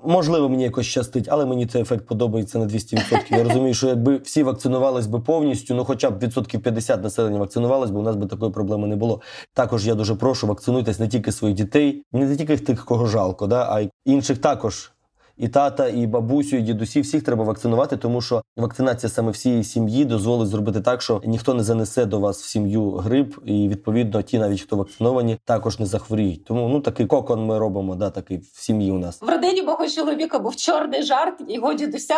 Можливо, 0.03 0.49
мені 0.49 0.63
якось 0.63 0.85
щастить, 0.85 1.27
але 1.29 1.45
мені 1.45 1.65
цей 1.65 1.81
ефект 1.81 2.07
подобається 2.07 2.59
на 2.59 2.65
200%. 2.65 3.37
Я 3.37 3.43
розумію, 3.43 3.73
що 3.73 3.87
якби 3.87 4.17
всі 4.17 4.43
вакцинувались 4.43 5.07
би 5.07 5.19
повністю, 5.19 5.75
ну 5.75 5.85
хоча 5.85 6.09
б 6.09 6.19
відсотків 6.19 6.61
50 6.61 7.03
населення 7.03 7.39
вакцинувалось 7.39 7.91
би, 7.91 7.99
у 7.99 8.03
нас 8.03 8.15
би 8.15 8.27
такої 8.27 8.51
проблеми 8.51 8.87
не 8.87 8.95
було. 8.95 9.21
Також 9.53 9.87
я 9.87 9.95
дуже 9.95 10.15
прошу 10.15 10.47
вакцинуйтесь 10.47 10.99
не 10.99 11.07
тільки 11.07 11.31
своїх 11.31 11.57
дітей, 11.57 12.03
не 12.11 12.35
тільки 12.35 12.57
тих, 12.57 12.85
кого 12.85 13.05
жалко, 13.05 13.47
да, 13.47 13.67
а 13.69 13.79
й 13.79 13.89
інших 14.05 14.37
також. 14.37 14.91
І 15.37 15.47
тата, 15.47 15.87
і 15.87 16.07
бабусю, 16.07 16.55
і 16.55 16.61
дідусі 16.61 17.01
всіх 17.01 17.23
треба 17.23 17.43
вакцинувати, 17.43 17.97
тому 17.97 18.21
що 18.21 18.41
вакцинація 18.57 19.09
саме 19.09 19.31
всієї 19.31 19.63
сім'ї 19.63 20.05
дозволить 20.05 20.49
зробити 20.49 20.81
так, 20.81 21.01
що 21.01 21.21
ніхто 21.25 21.53
не 21.53 21.63
занесе 21.63 22.05
до 22.05 22.19
вас 22.19 22.41
в 22.41 22.45
сім'ю 22.45 22.91
грип, 22.91 23.35
і 23.45 23.67
відповідно 23.67 24.21
ті, 24.21 24.39
навіть 24.39 24.61
хто 24.61 24.75
вакциновані, 24.75 25.37
також 25.45 25.79
не 25.79 25.85
захворіють. 25.85 26.45
Тому 26.45 26.67
ну 26.67 26.79
такий 26.79 27.05
кокон 27.05 27.45
ми 27.45 27.59
робимо, 27.59 27.95
да, 27.95 28.09
такий 28.09 28.37
в 28.37 28.61
сім'ї 28.61 28.91
у 28.91 28.97
нас. 28.97 29.21
В 29.21 29.29
родині 29.29 29.61
мого 29.61 29.87
чоловіка 29.87 30.39
був 30.39 30.55
чорний 30.55 31.03
жарт 31.03 31.41
його 31.47 31.73
дідуся. 31.73 32.15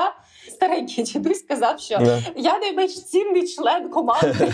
Старенький 0.49 1.03
дідусь 1.03 1.39
сказав, 1.39 1.79
що 1.79 1.97
Да. 1.97 2.19
я 2.35 2.59
найменш 2.59 3.03
цінний 3.03 3.47
член 3.47 3.89
команди. 3.89 4.53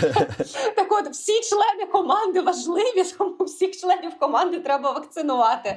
так 0.76 0.86
от 0.90 1.08
всі 1.12 1.32
члени 1.40 1.92
команди 1.92 2.40
важливі, 2.40 3.04
тому 3.18 3.34
всіх 3.40 3.80
членів 3.80 4.18
команди 4.18 4.58
треба 4.60 4.92
вакцинувати. 4.92 5.76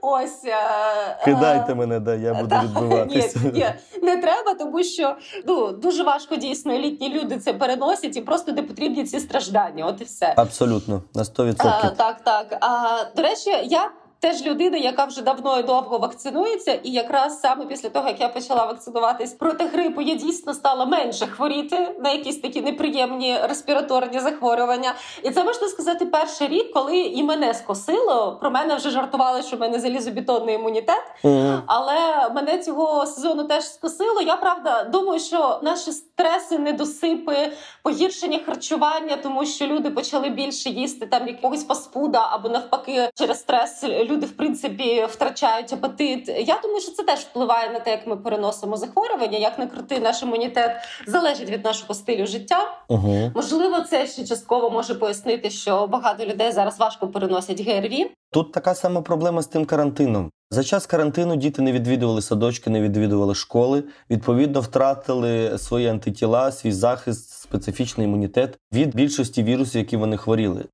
Ось 0.00 0.44
е, 0.44 0.50
е, 0.50 1.24
Кидайте 1.24 1.74
мене, 1.74 2.00
да, 2.16 2.22
я 2.22 2.34
буду 2.34 2.56
відбиватися. 2.62 3.38
Ні, 3.44 3.50
ні, 3.52 3.66
не 4.02 4.16
треба, 4.16 4.54
тому 4.54 4.82
що 4.82 5.16
ну 5.46 5.72
дуже 5.72 6.02
важко 6.02 6.36
дійсно 6.36 6.78
літні 6.78 7.20
люди 7.20 7.38
це 7.38 7.52
переносять 7.52 8.16
і 8.16 8.20
просто 8.20 8.52
не 8.52 8.62
потрібні 8.62 9.04
ці 9.04 9.20
страждання. 9.20 9.86
От 9.86 10.00
і 10.00 10.04
все. 10.04 10.34
Абсолютно 10.36 11.02
на 11.14 11.22
100%. 11.22 11.54
А, 11.58 11.90
так, 11.90 12.20
так. 12.24 12.58
А, 12.60 13.04
до 13.16 13.22
речі, 13.22 13.50
я 13.64 13.90
теж 14.20 14.46
людина, 14.46 14.76
яка 14.76 15.04
вже 15.04 15.22
давно 15.22 15.58
і 15.58 15.62
довго 15.62 15.98
вакцинується, 15.98 16.72
і 16.72 16.90
якраз 16.90 17.40
саме 17.40 17.66
після 17.66 17.88
того, 17.88 18.08
як 18.08 18.20
я 18.20 18.28
почала 18.28 18.66
вакцинуватись 18.66 19.32
проти 19.32 19.64
грипу, 19.64 20.00
я 20.00 20.14
дійсно 20.14 20.54
стала 20.54 20.86
менше 20.86 21.26
хворіти 21.26 21.96
на 22.00 22.10
якісь 22.10 22.40
такі 22.40 22.60
неприємні 22.60 23.38
респіраторні 23.42 24.20
захворювання. 24.20 24.94
І 25.22 25.30
це 25.30 25.44
можна 25.44 25.68
сказати 25.68 26.06
перший 26.06 26.48
рік, 26.48 26.72
коли 26.72 26.98
і 26.98 27.22
мене 27.22 27.54
скосило. 27.54 28.38
Про 28.40 28.50
мене 28.50 28.74
вже 28.74 28.90
жартували, 28.90 29.42
що 29.42 29.56
в 29.56 29.60
мене 29.60 29.80
залізобетонний 29.80 30.54
імунітет, 30.54 31.02
mm-hmm. 31.24 31.60
але 31.66 32.28
мене 32.34 32.58
цього 32.58 33.06
сезону 33.06 33.44
теж 33.44 33.64
скосило. 33.64 34.20
Я 34.20 34.36
правда 34.36 34.84
думаю, 34.84 35.20
що 35.20 35.60
наші 35.62 35.92
стреси, 35.92 36.58
недосипи, 36.58 37.52
погіршення 37.82 38.38
харчування, 38.46 39.16
тому 39.22 39.46
що 39.46 39.66
люди 39.66 39.90
почали 39.90 40.28
більше 40.28 40.70
їсти 40.70 41.06
там 41.06 41.28
якогось 41.28 41.66
фастфуда 41.66 42.28
або 42.32 42.48
навпаки 42.48 43.10
через 43.14 43.40
стрес 43.40 43.84
люди 44.10 44.26
в 44.26 44.36
принципі 44.36 45.06
втрачають 45.08 45.72
апетит. 45.72 46.28
Я 46.28 46.60
думаю, 46.62 46.80
що 46.80 46.92
це 46.92 47.02
теж 47.02 47.18
впливає 47.18 47.70
на 47.70 47.80
те, 47.80 47.90
як 47.90 48.06
ми 48.06 48.16
переносимо 48.16 48.76
захворювання, 48.76 49.38
як 49.38 49.58
не 49.58 49.66
крути 49.66 50.00
наш 50.00 50.22
імунітет 50.22 50.76
залежить 51.06 51.50
від 51.50 51.64
нашого 51.64 51.94
стилю 51.94 52.26
життя. 52.26 52.78
Угу. 52.88 53.32
Можливо, 53.34 53.80
це 53.80 54.06
ще 54.06 54.24
частково 54.24 54.70
може 54.70 54.94
пояснити, 54.94 55.50
що 55.50 55.86
багато 55.86 56.24
людей 56.26 56.52
зараз 56.52 56.78
важко 56.78 57.08
переносять 57.08 57.60
ГРВІ. 57.60 58.10
Тут 58.32 58.52
така 58.52 58.74
сама 58.74 59.02
проблема 59.02 59.42
з 59.42 59.46
тим 59.46 59.64
карантином. 59.64 60.30
За 60.52 60.64
час 60.64 60.86
карантину 60.86 61.36
діти 61.36 61.62
не 61.62 61.72
відвідували 61.72 62.22
садочки, 62.22 62.70
не 62.70 62.80
відвідували 62.80 63.34
школи. 63.34 63.84
Відповідно, 64.10 64.60
втратили 64.60 65.58
свої 65.58 65.86
антитіла, 65.86 66.52
свій 66.52 66.72
захист, 66.72 67.30
специфічний 67.30 68.06
імунітет 68.06 68.58
від 68.72 68.94
більшості 68.94 69.42
вірусів, 69.42 69.78
які 69.78 69.96
вони 69.96 70.16
хворіли. 70.16 70.64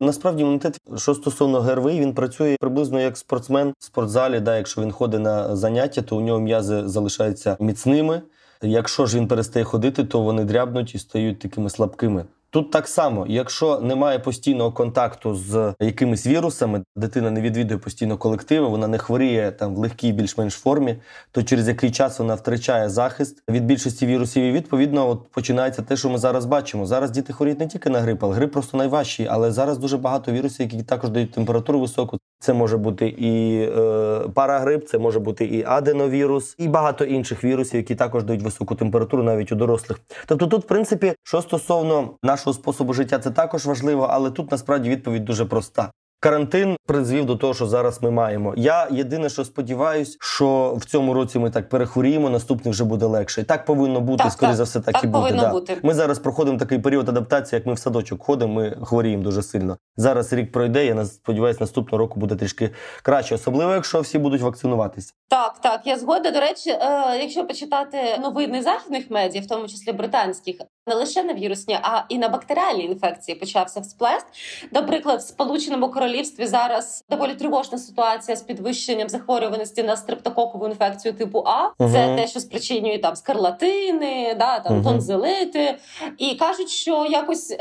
Насправді 0.00 0.42
імунітет, 0.42 0.78
що 0.96 1.14
стосовно 1.14 1.60
ГРВІ, 1.60 2.00
він 2.00 2.14
працює 2.14 2.56
приблизно 2.60 3.00
як 3.00 3.16
спортсмен 3.16 3.74
в 3.78 3.84
спортзалі. 3.84 4.40
Да, 4.40 4.56
Якщо 4.56 4.82
він 4.82 4.92
ходить 4.92 5.20
на 5.20 5.56
заняття, 5.56 6.02
то 6.02 6.16
у 6.16 6.20
нього 6.20 6.40
м'язи 6.40 6.88
залишаються 6.88 7.56
міцними. 7.60 8.22
Якщо 8.62 9.06
ж 9.06 9.16
він 9.16 9.28
перестає 9.28 9.64
ходити, 9.64 10.04
то 10.04 10.20
вони 10.20 10.44
дрябнуть 10.44 10.94
і 10.94 10.98
стають 10.98 11.38
такими 11.38 11.70
слабкими. 11.70 12.24
Тут 12.50 12.70
так 12.70 12.88
само, 12.88 13.26
якщо 13.28 13.80
немає 13.80 14.18
постійного 14.18 14.72
контакту 14.72 15.34
з 15.34 15.74
якимись 15.80 16.26
вірусами, 16.26 16.84
дитина 16.96 17.30
не 17.30 17.40
відвідує 17.40 17.78
постійно 17.78 18.16
колективи, 18.16 18.68
вона 18.68 18.88
не 18.88 18.98
хворіє 18.98 19.52
там 19.52 19.74
в 19.74 19.78
легкій, 19.78 20.12
більш-менш 20.12 20.54
формі, 20.54 20.96
то 21.30 21.42
через 21.42 21.68
який 21.68 21.90
час 21.90 22.18
вона 22.18 22.34
втрачає 22.34 22.88
захист 22.88 23.42
від 23.50 23.64
більшості 23.64 24.06
вірусів. 24.06 24.42
І 24.42 24.52
відповідно, 24.52 25.08
от 25.08 25.30
починається 25.30 25.82
те, 25.82 25.96
що 25.96 26.10
ми 26.10 26.18
зараз 26.18 26.46
бачимо. 26.46 26.86
Зараз 26.86 27.10
діти 27.10 27.32
хворіють 27.32 27.60
не 27.60 27.66
тільки 27.66 27.90
на 27.90 28.00
грип, 28.00 28.24
але 28.24 28.34
грип 28.34 28.52
просто 28.52 28.76
найважчий. 28.76 29.26
Але 29.26 29.52
зараз 29.52 29.78
дуже 29.78 29.96
багато 29.96 30.32
вірусів, 30.32 30.60
які 30.60 30.82
також 30.82 31.10
дають 31.10 31.32
температуру 31.32 31.80
високу. 31.80 32.18
Це 32.40 32.52
може 32.52 32.76
бути 32.76 33.08
і 33.08 33.62
е, 33.62 34.20
парагрип, 34.34 34.88
це 34.88 34.98
може 34.98 35.20
бути 35.20 35.44
і 35.44 35.64
аденовірус, 35.64 36.54
і 36.58 36.68
багато 36.68 37.04
інших 37.04 37.44
вірусів, 37.44 37.76
які 37.76 37.94
також 37.94 38.24
дають 38.24 38.42
високу 38.42 38.74
температуру 38.74 39.22
навіть 39.22 39.52
у 39.52 39.54
дорослих. 39.54 40.00
Тобто, 40.26 40.46
тут, 40.46 40.64
в 40.64 40.66
принципі, 40.66 41.14
що 41.22 41.42
стосовно 41.42 42.10
нашого 42.22 42.54
способу 42.54 42.92
життя, 42.92 43.18
це 43.18 43.30
також 43.30 43.66
важливо, 43.66 44.08
але 44.10 44.30
тут 44.30 44.50
насправді 44.50 44.90
відповідь 44.90 45.24
дуже 45.24 45.44
проста. 45.44 45.90
Карантин 46.20 46.76
призвів 46.86 47.26
до 47.26 47.36
того, 47.36 47.54
що 47.54 47.66
зараз 47.66 48.02
ми 48.02 48.10
маємо. 48.10 48.54
Я 48.56 48.88
єдине, 48.90 49.28
що 49.28 49.44
сподіваюсь, 49.44 50.16
що 50.20 50.74
в 50.76 50.84
цьому 50.84 51.14
році 51.14 51.38
ми 51.38 51.50
так 51.50 51.68
перехворіємо, 51.68 52.30
наступний 52.30 52.72
вже 52.72 52.84
буде 52.84 53.06
легше. 53.06 53.40
І 53.40 53.44
так 53.44 53.64
повинно 53.64 54.00
бути, 54.00 54.22
так, 54.22 54.32
скоріше 54.32 54.56
за 54.56 54.62
все, 54.62 54.80
так, 54.80 54.94
так 54.94 55.04
і 55.04 55.06
буде. 55.06 55.32
Да. 55.32 55.50
бути. 55.50 55.78
Ми 55.82 55.94
зараз 55.94 56.18
проходимо 56.18 56.58
такий 56.58 56.78
період 56.78 57.08
адаптації, 57.08 57.58
як 57.58 57.66
ми 57.66 57.74
в 57.74 57.78
садочок 57.78 58.22
ходимо. 58.22 58.54
Ми 58.54 58.76
хворіємо 58.84 59.22
дуже 59.22 59.42
сильно. 59.42 59.76
Зараз 59.96 60.32
рік 60.32 60.52
пройде. 60.52 60.86
Я 60.86 61.04
сподіваюся, 61.04 61.58
наступного 61.60 61.98
року 61.98 62.20
буде 62.20 62.36
трішки 62.36 62.70
краще, 63.02 63.34
особливо 63.34 63.72
якщо 63.72 64.00
всі 64.00 64.18
будуть 64.18 64.40
вакцинуватися. 64.40 65.12
Так, 65.28 65.54
так, 65.60 65.80
я 65.84 65.98
згодна. 65.98 66.30
До 66.30 66.40
речі, 66.40 66.70
е, 66.70 67.18
якщо 67.20 67.46
почитати 67.46 68.18
новини 68.22 68.62
західних 68.62 69.10
медіа, 69.10 69.42
в 69.42 69.46
тому 69.46 69.68
числі 69.68 69.92
британських, 69.92 70.56
не 70.88 70.94
лише 70.94 71.22
на 71.22 71.34
вірусні, 71.34 71.78
а 71.82 72.04
і 72.08 72.18
на 72.18 72.28
бактеріальні 72.28 72.84
інфекції 72.84 73.38
почався 73.38 73.80
всплеск. 73.80 74.26
Наприклад, 74.72 75.18
в 75.18 75.22
Сполученому 75.22 75.90
Королівстві 75.90 76.46
зараз 76.46 77.04
доволі 77.10 77.34
тривожна 77.34 77.78
ситуація 77.78 78.36
з 78.36 78.42
підвищенням 78.42 79.08
захворюваності 79.08 79.82
на 79.82 79.96
стрептококову 79.96 80.66
інфекцію 80.66 81.14
типу 81.14 81.42
А. 81.46 81.70
Угу. 81.78 81.90
Це 81.92 82.16
те, 82.16 82.26
що 82.26 82.40
спричинює 82.40 82.98
там 82.98 83.16
скарлатини, 83.16 84.36
да 84.38 84.58
там 84.58 84.74
угу. 84.74 84.84
тонзилити, 84.84 85.78
і 86.18 86.34
кажуть, 86.34 86.70
що 86.70 87.06
якось 87.10 87.56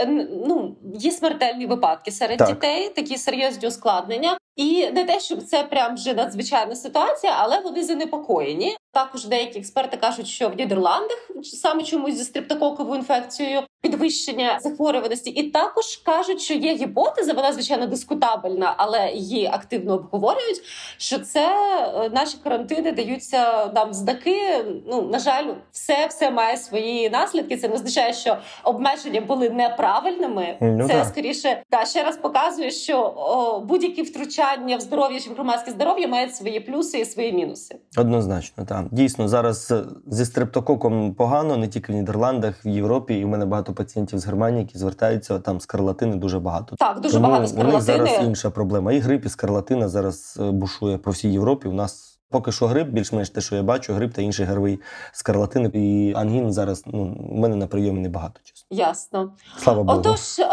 ну 0.48 0.76
є 0.94 1.12
смертельні 1.12 1.66
випадки 1.66 2.12
серед 2.12 2.38
так. 2.38 2.48
дітей, 2.48 2.90
такі 2.90 3.18
серйозні 3.18 3.68
ускладнення. 3.68 4.38
І 4.56 4.92
не 4.92 5.04
те, 5.04 5.20
щоб 5.20 5.44
це 5.44 5.64
прям 5.64 5.96
вже 5.96 6.14
надзвичайна 6.14 6.76
ситуація, 6.76 7.34
але 7.40 7.60
вони 7.60 7.84
занепокоєні. 7.84 8.76
Також 8.98 9.26
деякі 9.26 9.60
експерти 9.60 9.98
кажуть, 9.98 10.28
що 10.28 10.50
в 10.50 10.56
Нідерландах 10.56 11.32
саме 11.44 11.84
чомусь 11.84 12.16
зі 12.16 12.24
стрептококовою 12.24 12.96
інфекцією 12.96 13.62
підвищення 13.82 14.60
захворюваності, 14.62 15.30
і 15.30 15.52
також 15.52 15.96
кажуть, 15.96 16.42
що 16.42 16.54
є 16.54 16.76
гіпотеза, 16.76 17.34
вона 17.34 17.54
звичайно 17.54 17.88
дискутабельна, 17.88 18.74
але 18.78 19.12
її 19.12 19.46
активно 19.46 19.94
обговорюють. 19.94 20.62
Що 20.98 21.20
це 21.20 21.48
е, 21.96 22.10
наші 22.10 22.38
карантини 22.44 22.92
даються 22.92 23.72
нам 23.76 23.94
знаки. 23.94 24.66
Ну 24.88 25.02
на 25.02 25.20
жаль, 25.20 25.46
все 25.72 26.08
все 26.10 26.32
має 26.32 26.58
свої 26.58 27.10
наслідки. 27.10 27.58
Це 27.58 27.68
не 27.68 27.76
означає, 27.76 28.14
що 28.14 28.38
обмеження 28.64 29.22
були 29.22 29.50
неправильними. 29.50 30.58
Ну, 30.62 30.88
це 30.88 30.94
так. 30.94 31.06
скоріше 31.06 31.64
та 31.70 31.86
ще 31.86 32.04
раз 32.04 32.18
показує, 32.18 32.72
що 32.72 32.98
о, 33.00 33.60
будь-які 33.60 34.02
втручання 34.02 34.78
в 34.78 34.82
здоров'я 34.82 35.20
чи 35.20 35.30
в 35.30 35.34
громадське 35.34 35.72
здоров'я 35.72 36.08
мають 36.08 36.36
свої 36.36 36.60
плюси 36.60 37.00
і 37.00 37.06
свої 37.06 37.34
мінуси. 37.34 37.76
Однозначно, 37.98 38.66
так. 38.66 38.87
Дійсно 38.92 39.28
зараз 39.28 39.74
зі 40.08 40.26
стрептококом 40.26 41.14
погано, 41.14 41.58
не 41.58 41.68
тільки 41.68 41.92
в 41.94 41.96
Нідерландах, 41.96 42.66
в 42.66 42.68
Європі, 42.68 43.20
і 43.20 43.26
в 43.26 43.28
мене 43.28 43.46
багато 43.46 43.74
пацієнтів 43.74 44.20
з 44.20 44.26
Германії, 44.26 44.62
які 44.62 44.78
звертаються 44.78 45.40
там 45.40 45.60
скарлатини 45.60 46.16
дуже 46.16 46.40
багато. 46.40 46.76
Так, 46.76 47.00
дуже 47.00 47.14
Тому 47.14 47.28
багато 47.28 47.48
скарлатини. 47.48 47.74
У 47.74 47.78
них 47.78 47.84
зараз 47.84 48.28
інша 48.28 48.50
проблема. 48.50 48.94
І 48.94 49.00
грип, 49.00 49.26
і 49.26 49.30
скарлатина 49.30 49.88
зараз 49.90 50.38
е, 50.42 50.52
бушує 50.52 50.98
по 50.98 51.12
всій 51.12 51.30
Європі. 51.30 51.68
У 51.68 51.74
нас. 51.74 52.14
Поки 52.30 52.52
що 52.52 52.68
грип, 52.68 52.88
більш-менш 52.88 53.30
те, 53.30 53.42
що 53.42 53.56
я 53.56 53.64
бачу, 53.64 53.94
грип 53.94 54.14
та 54.14 54.22
інший 54.22 54.46
гервий 54.46 54.80
скарлатини 55.14 55.72
і 55.74 56.14
ангін 56.16 56.54
зараз 56.54 56.84
ну, 56.86 57.18
у 57.32 57.38
мене 57.38 57.56
на 57.56 57.68
прийомі 57.68 58.00
небагато. 58.00 58.40
чесно. 58.44 58.68
Ясно. 58.70 59.34
Слава 59.58 59.84
Богу. 59.84 60.00
Отож, 60.00 60.40
е, 60.40 60.48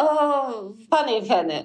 пане 0.91 1.13
Євгене, 1.13 1.65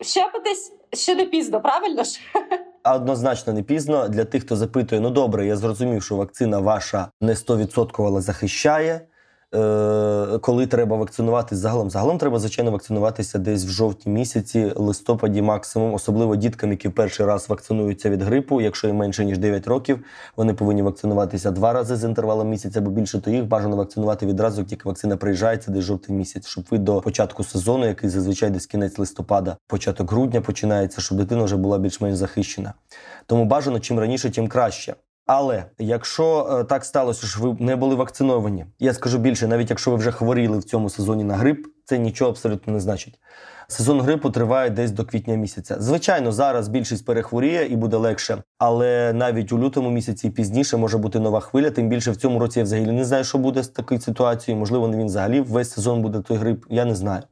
щепитись 0.00 0.72
ще 0.92 1.14
не 1.14 1.26
пізно, 1.26 1.60
правильно 1.60 2.04
ж? 2.04 2.20
Однозначно 2.94 3.52
не 3.52 3.62
пізно. 3.62 4.08
Для 4.08 4.24
тих, 4.24 4.42
хто 4.42 4.56
запитує, 4.56 5.00
ну 5.00 5.10
добре, 5.10 5.46
я 5.46 5.56
зрозумів, 5.56 6.02
що 6.02 6.16
вакцина 6.16 6.58
ваша 6.58 7.08
не 7.20 7.34
100% 7.34 8.20
захищає. 8.20 9.00
Е, 9.56 10.38
коли 10.38 10.66
треба 10.66 10.96
вакцинуватись 10.96 11.58
загалом. 11.58 11.90
Загалом 11.90 12.18
треба, 12.18 12.38
звичайно, 12.38 12.70
вакцинуватися 12.70 13.38
десь 13.38 13.64
в 13.64 13.68
жовтні 13.68 14.12
місяці, 14.12 14.72
листопаді, 14.76 15.42
максимум, 15.42 15.94
особливо 15.94 16.36
діткам, 16.36 16.70
які 16.70 16.88
перший 16.88 17.26
раз 17.26 17.48
вакцинуються 17.48 18.10
від 18.10 18.22
грипу. 18.22 18.60
Якщо 18.60 18.86
їм 18.86 18.96
менше 18.96 19.24
ніж 19.24 19.38
9 19.38 19.66
років, 19.66 20.04
вони 20.36 20.54
повинні 20.54 20.82
вакцинуватися 20.82 21.50
два 21.50 21.72
рази 21.72 21.96
з 21.96 22.04
інтервалом 22.04 22.48
місяця 22.48 22.78
або 22.80 22.90
більше, 22.90 23.20
то 23.20 23.30
їх 23.30 23.44
бажано 23.44 23.76
вакцинувати 23.76 24.26
відразу, 24.26 24.60
як 24.60 24.68
тільки 24.68 24.88
вакцина 24.88 25.16
приїжджається, 25.16 25.70
десь 25.70 25.84
жовтий 25.84 26.16
місяць, 26.16 26.46
щоб 26.46 26.64
ви 26.70 26.78
до 26.78 27.00
початку 27.00 27.44
сезону, 27.44 27.86
який 27.86 28.10
зазвичай 28.10 28.50
десь 28.50 28.66
кінець 28.66 28.98
листопада, 28.98 29.56
початок 29.66 30.12
грудня 30.12 30.40
починається, 30.40 31.00
щоб 31.00 31.18
дитина 31.18 31.44
вже 31.44 31.56
була 31.56 31.78
більш-менш 31.78 32.16
захищена. 32.16 32.72
Тому 33.26 33.44
бажано 33.44 33.80
чим 33.80 33.98
раніше, 33.98 34.30
тим 34.30 34.48
краще. 34.48 34.94
Але 35.26 35.64
якщо 35.78 36.58
е, 36.60 36.64
так 36.64 36.84
сталося, 36.84 37.26
що 37.26 37.40
ви 37.40 37.56
не 37.60 37.76
були 37.76 37.94
вакциновані, 37.94 38.66
я 38.78 38.94
скажу 38.94 39.18
більше, 39.18 39.46
навіть 39.46 39.70
якщо 39.70 39.90
ви 39.90 39.96
вже 39.96 40.12
хворіли 40.12 40.58
в 40.58 40.64
цьому 40.64 40.90
сезоні 40.90 41.24
на 41.24 41.34
грип, 41.34 41.66
це 41.84 41.98
нічого 41.98 42.30
абсолютно 42.30 42.72
не 42.72 42.80
значить. 42.80 43.18
Сезон 43.68 44.00
грипу 44.00 44.30
триває 44.30 44.70
десь 44.70 44.90
до 44.90 45.04
квітня 45.04 45.34
місяця. 45.34 45.76
Звичайно, 45.78 46.32
зараз 46.32 46.68
більшість 46.68 47.04
перехворіє 47.04 47.66
і 47.66 47.76
буде 47.76 47.96
легше, 47.96 48.42
але 48.58 49.12
навіть 49.12 49.52
у 49.52 49.58
лютому 49.58 49.90
місяці 49.90 50.26
і 50.26 50.30
пізніше 50.30 50.76
може 50.76 50.98
бути 50.98 51.18
нова 51.18 51.40
хвиля. 51.40 51.70
Тим 51.70 51.88
більше 51.88 52.10
в 52.10 52.16
цьому 52.16 52.38
році 52.38 52.58
я 52.58 52.64
взагалі 52.64 52.92
не 52.92 53.04
знаю, 53.04 53.24
що 53.24 53.38
буде 53.38 53.62
з 53.62 53.68
такою 53.68 54.00
ситуацією. 54.00 54.58
Можливо, 54.58 54.88
він 54.88 55.06
взагалі 55.06 55.40
весь 55.40 55.70
сезон 55.70 56.02
буде 56.02 56.20
той 56.20 56.36
грип. 56.36 56.64
Я 56.70 56.84
не 56.84 56.94
знаю. 56.94 57.22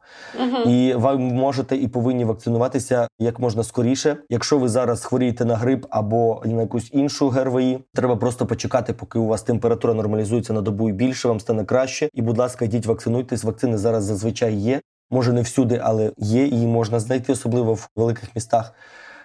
Угу. 0.40 0.70
І 0.70 0.94
ви 0.94 1.18
можете 1.18 1.76
і 1.76 1.88
повинні 1.88 2.24
вакцинуватися 2.24 3.08
як 3.18 3.40
можна 3.40 3.64
скоріше. 3.64 4.16
Якщо 4.28 4.58
ви 4.58 4.68
зараз 4.68 5.04
хворієте 5.04 5.44
на 5.44 5.56
грип 5.56 5.86
або 5.90 6.42
на 6.44 6.60
якусь 6.60 6.90
іншу 6.92 7.28
ГРВІ, 7.28 7.78
треба 7.94 8.16
просто 8.16 8.46
почекати, 8.46 8.92
поки 8.92 9.18
у 9.18 9.26
вас 9.26 9.42
температура 9.42 9.94
нормалізується 9.94 10.52
на 10.52 10.60
добу 10.60 10.88
і 10.88 10.92
більше, 10.92 11.28
вам 11.28 11.40
стане 11.40 11.64
краще. 11.64 12.08
І, 12.12 12.22
будь 12.22 12.38
ласка, 12.38 12.64
йдіть 12.64 12.86
вакцинуйтесь. 12.86 13.44
Вакцини 13.44 13.78
зараз 13.78 14.04
зазвичай 14.04 14.54
є 14.54 14.80
може 15.10 15.32
не 15.32 15.42
всюди, 15.42 15.80
але 15.84 16.12
є, 16.18 16.46
її 16.46 16.66
можна 16.66 17.00
знайти, 17.00 17.32
особливо 17.32 17.74
в 17.74 17.88
великих 17.96 18.34
містах. 18.34 18.72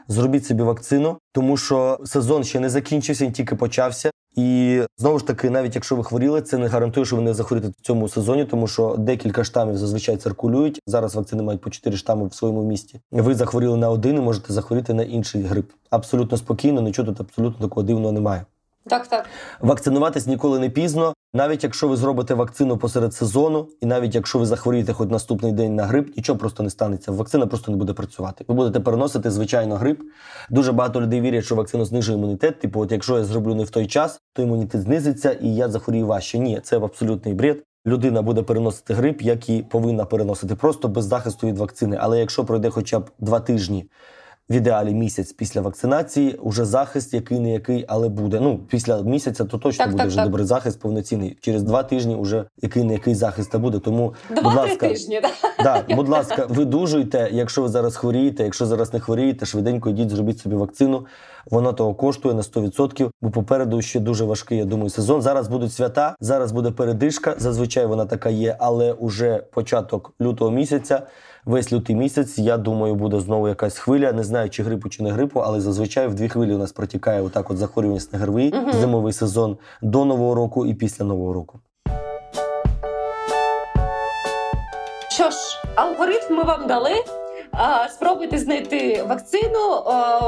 Зробіть 0.07 0.45
собі 0.45 0.63
вакцину, 0.63 1.17
тому 1.31 1.57
що 1.57 1.99
сезон 2.05 2.43
ще 2.43 2.59
не 2.59 2.69
закінчився, 2.69 3.25
він 3.25 3.31
тільки 3.31 3.55
почався. 3.55 4.11
І 4.35 4.81
знову 4.97 5.19
ж 5.19 5.27
таки, 5.27 5.49
навіть 5.49 5.75
якщо 5.75 5.95
ви 5.95 6.03
хворіли, 6.03 6.41
це 6.41 6.57
не 6.57 6.67
гарантує, 6.67 7.05
що 7.05 7.15
ви 7.15 7.21
не 7.21 7.33
захворіте 7.33 7.67
в 7.67 7.81
цьому 7.81 8.09
сезоні, 8.09 8.45
тому 8.45 8.67
що 8.67 8.95
декілька 8.97 9.43
штамів 9.43 9.77
зазвичай 9.77 10.17
циркулюють. 10.17 10.81
Зараз 10.87 11.15
вакцини 11.15 11.43
мають 11.43 11.61
по 11.61 11.69
4 11.69 11.97
штами 11.97 12.27
в 12.27 12.33
своєму 12.33 12.63
місті. 12.63 12.99
Ви 13.11 13.35
захворіли 13.35 13.77
на 13.77 13.89
один 13.89 14.17
і 14.17 14.21
можете 14.21 14.53
захворіти 14.53 14.93
на 14.93 15.03
інший 15.03 15.43
грип. 15.43 15.71
Абсолютно 15.89 16.37
спокійно, 16.37 16.81
нічого 16.81 17.07
тут 17.07 17.21
абсолютно 17.21 17.67
такого 17.67 17.83
дивного 17.83 18.11
немає. 18.11 18.45
Так, 18.87 19.07
так. 19.07 19.25
Вакцинуватись 19.61 20.27
ніколи 20.27 20.59
не 20.59 20.69
пізно. 20.69 21.13
Навіть 21.33 21.63
якщо 21.63 21.87
ви 21.87 21.97
зробите 21.97 22.33
вакцину 22.33 22.77
посеред 22.77 23.13
сезону, 23.13 23.67
і 23.81 23.85
навіть 23.85 24.15
якщо 24.15 24.39
ви 24.39 24.45
захворієте 24.45 24.93
хоч 24.93 25.09
наступний 25.09 25.51
день 25.51 25.75
на 25.75 25.85
грип, 25.85 26.17
нічого 26.17 26.39
просто 26.39 26.63
не 26.63 26.69
станеться. 26.69 27.11
Вакцина 27.11 27.47
просто 27.47 27.71
не 27.71 27.77
буде 27.77 27.93
працювати. 27.93 28.45
Ви 28.47 28.55
будете 28.55 28.79
переносити 28.79 29.31
звичайно 29.31 29.75
грип. 29.75 30.01
Дуже 30.49 30.71
багато 30.71 31.01
людей 31.01 31.21
вірять, 31.21 31.45
що 31.45 31.55
вакцина 31.55 31.85
знижує 31.85 32.17
імунітет. 32.17 32.59
Типу, 32.59 32.81
от 32.81 32.91
якщо 32.91 33.17
я 33.17 33.23
зроблю 33.23 33.55
не 33.55 33.63
в 33.63 33.69
той 33.69 33.87
час, 33.87 34.19
то 34.33 34.41
імунітет 34.41 34.81
знизиться 34.81 35.31
і 35.31 35.55
я 35.55 35.69
захворію 35.69 36.07
важче. 36.07 36.39
Ні, 36.39 36.59
це 36.63 36.77
абсолютний 36.77 37.33
бред. 37.33 37.63
Людина 37.87 38.21
буде 38.21 38.43
переносити 38.43 38.93
грип, 38.93 39.21
як 39.21 39.49
і 39.49 39.63
повинна 39.63 40.05
переносити, 40.05 40.55
просто 40.55 40.87
без 40.87 41.05
захисту 41.05 41.47
від 41.47 41.57
вакцини. 41.57 41.97
Але 41.99 42.19
якщо 42.19 42.45
пройде 42.45 42.69
хоча 42.69 42.99
б 42.99 43.11
два 43.19 43.39
тижні 43.39 43.85
в 44.49 44.53
ідеалі 44.53 44.93
місяць 44.93 45.31
після 45.31 45.61
вакцинації, 45.61 46.33
уже 46.33 46.65
захист, 46.65 47.13
який 47.13 47.39
не 47.39 47.53
який, 47.53 47.85
але 47.87 48.09
буде. 48.09 48.39
Ну 48.39 48.59
після 48.69 49.01
місяця 49.01 49.45
то 49.45 49.57
точно 49.57 49.83
Так, 49.85 49.91
буде 49.91 50.03
так, 50.03 50.07
вже 50.07 50.15
так. 50.17 50.25
добрий 50.25 50.45
захист, 50.45 50.79
повноцінний. 50.79 51.37
Через 51.41 51.63
два 51.63 51.83
тижні 51.83 52.17
вже 52.19 52.45
який 52.61 52.83
не 52.83 52.93
який 52.93 53.15
захист 53.15 53.51
та 53.51 53.59
буде. 53.59 53.79
Тому, 53.79 54.13
будь 54.29 54.43
Два-три 54.43 54.61
ласка, 54.61 54.89
тижні. 54.89 55.21
Да? 55.21 55.29
да, 55.63 55.95
будь 55.95 56.09
ласка, 56.09 56.45
видужуйте. 56.49 57.29
Якщо 57.31 57.61
ви 57.61 57.67
зараз 57.67 57.95
хворієте, 57.95 58.43
якщо 58.43 58.65
зараз 58.65 58.93
не 58.93 58.99
хворієте, 58.99 59.45
швиденько 59.45 59.89
йдіть, 59.89 60.09
зробіть 60.09 60.39
собі 60.39 60.55
вакцину. 60.55 61.05
Воно 61.51 61.73
того 61.73 61.93
коштує 61.93 62.35
на 62.35 62.41
100%, 62.41 63.09
бо 63.21 63.29
попереду 63.29 63.81
ще 63.81 63.99
дуже 63.99 64.25
важкий, 64.25 64.57
я 64.57 64.65
думаю, 64.65 64.89
сезон. 64.89 65.21
Зараз 65.21 65.47
будуть 65.47 65.73
свята, 65.73 66.15
зараз 66.19 66.51
буде 66.51 66.71
передишка. 66.71 67.35
Зазвичай 67.37 67.85
вона 67.85 68.05
така 68.05 68.29
є, 68.29 68.55
але 68.59 68.93
уже 68.93 69.43
початок 69.51 70.13
лютого 70.21 70.51
місяця. 70.51 71.01
Весь 71.45 71.73
лютий 71.73 71.95
місяць, 71.95 72.37
я 72.37 72.57
думаю, 72.57 72.95
буде 72.95 73.19
знову 73.19 73.47
якась 73.47 73.77
хвиля. 73.77 74.11
Не 74.11 74.23
знаю, 74.23 74.49
чи 74.49 74.63
грипу, 74.63 74.89
чи 74.89 75.03
не 75.03 75.11
грипу, 75.11 75.39
але 75.39 75.61
зазвичай 75.61 76.07
в 76.07 76.15
дві 76.15 76.29
хвилі 76.29 76.53
у 76.53 76.57
нас 76.57 76.71
протікає 76.71 77.21
отак 77.21 77.51
от 77.51 77.57
захворюваність 77.57 78.13
на 78.13 78.19
ГРВІ, 78.19 78.53
угу. 78.55 78.71
зимовий 78.71 79.13
сезон 79.13 79.57
до 79.81 80.05
нового 80.05 80.35
року 80.35 80.65
і 80.65 80.73
після 80.73 81.05
нового 81.05 81.33
року. 81.33 81.59
Що 85.09 85.29
ж, 85.29 85.37
алгоритм 85.75 86.35
ми 86.35 86.43
вам 86.43 86.67
дали. 86.67 86.91
А, 87.51 87.87
Спробуйте 87.89 88.37
знайти 88.37 89.03
вакцину, 89.03 89.83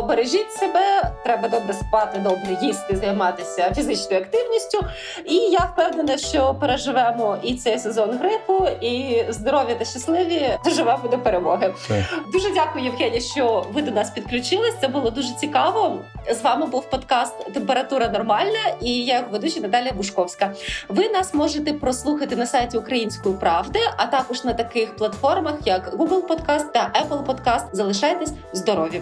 бережіть 0.08 0.52
себе, 0.52 1.12
треба 1.24 1.48
добре 1.48 1.74
спати, 1.74 2.20
добре 2.20 2.58
їсти, 2.62 2.96
займатися 2.96 3.74
фізичною 3.76 4.22
активністю. 4.22 4.80
І 5.26 5.36
я 5.36 5.60
впевнена, 5.60 6.18
що 6.18 6.56
переживемо 6.60 7.38
і 7.44 7.56
цей 7.56 7.80
сезон 7.80 8.18
грипу, 8.18 8.68
і 8.82 9.24
здорові 9.30 9.76
та 9.80 9.86
щасливі 9.86 10.58
доживемо 10.66 11.08
до 11.12 11.18
перемоги. 11.20 11.74
Це. 11.88 12.06
Дуже 12.34 12.52
дякую, 12.54 12.86
Євгенія, 12.86 13.22
що 13.22 13.66
ви 13.74 13.82
до 13.82 13.92
нас 13.92 14.10
підключились. 14.10 14.74
Це 14.82 14.88
було 14.88 15.10
дуже 15.10 15.34
цікаво. 15.34 15.98
З 16.32 16.42
вами 16.42 16.66
був 16.66 16.90
подкаст 16.90 17.54
Температура 17.54 18.08
нормальна 18.08 18.60
і 18.82 19.06
я 19.06 19.18
його 19.18 19.28
ведуча 19.32 19.60
Наталія 19.60 19.94
Бушковська. 19.94 20.54
Ви 20.90 21.10
нас 21.10 21.34
можете 21.34 21.74
прослухати 21.74 22.36
на 22.36 22.46
сайті 22.46 22.78
Української 22.78 23.36
правди, 23.36 23.80
а 23.98 24.06
також 24.06 24.44
на 24.44 24.54
таких 24.54 24.96
платформах, 24.96 25.56
як 25.66 25.94
Google 25.94 26.22
Podcast 26.28 26.72
та 26.72 26.92
Apple 27.02 27.11
Podcast. 27.18 27.66
Залишайтесь 27.74 28.34
здорові! 28.54 29.02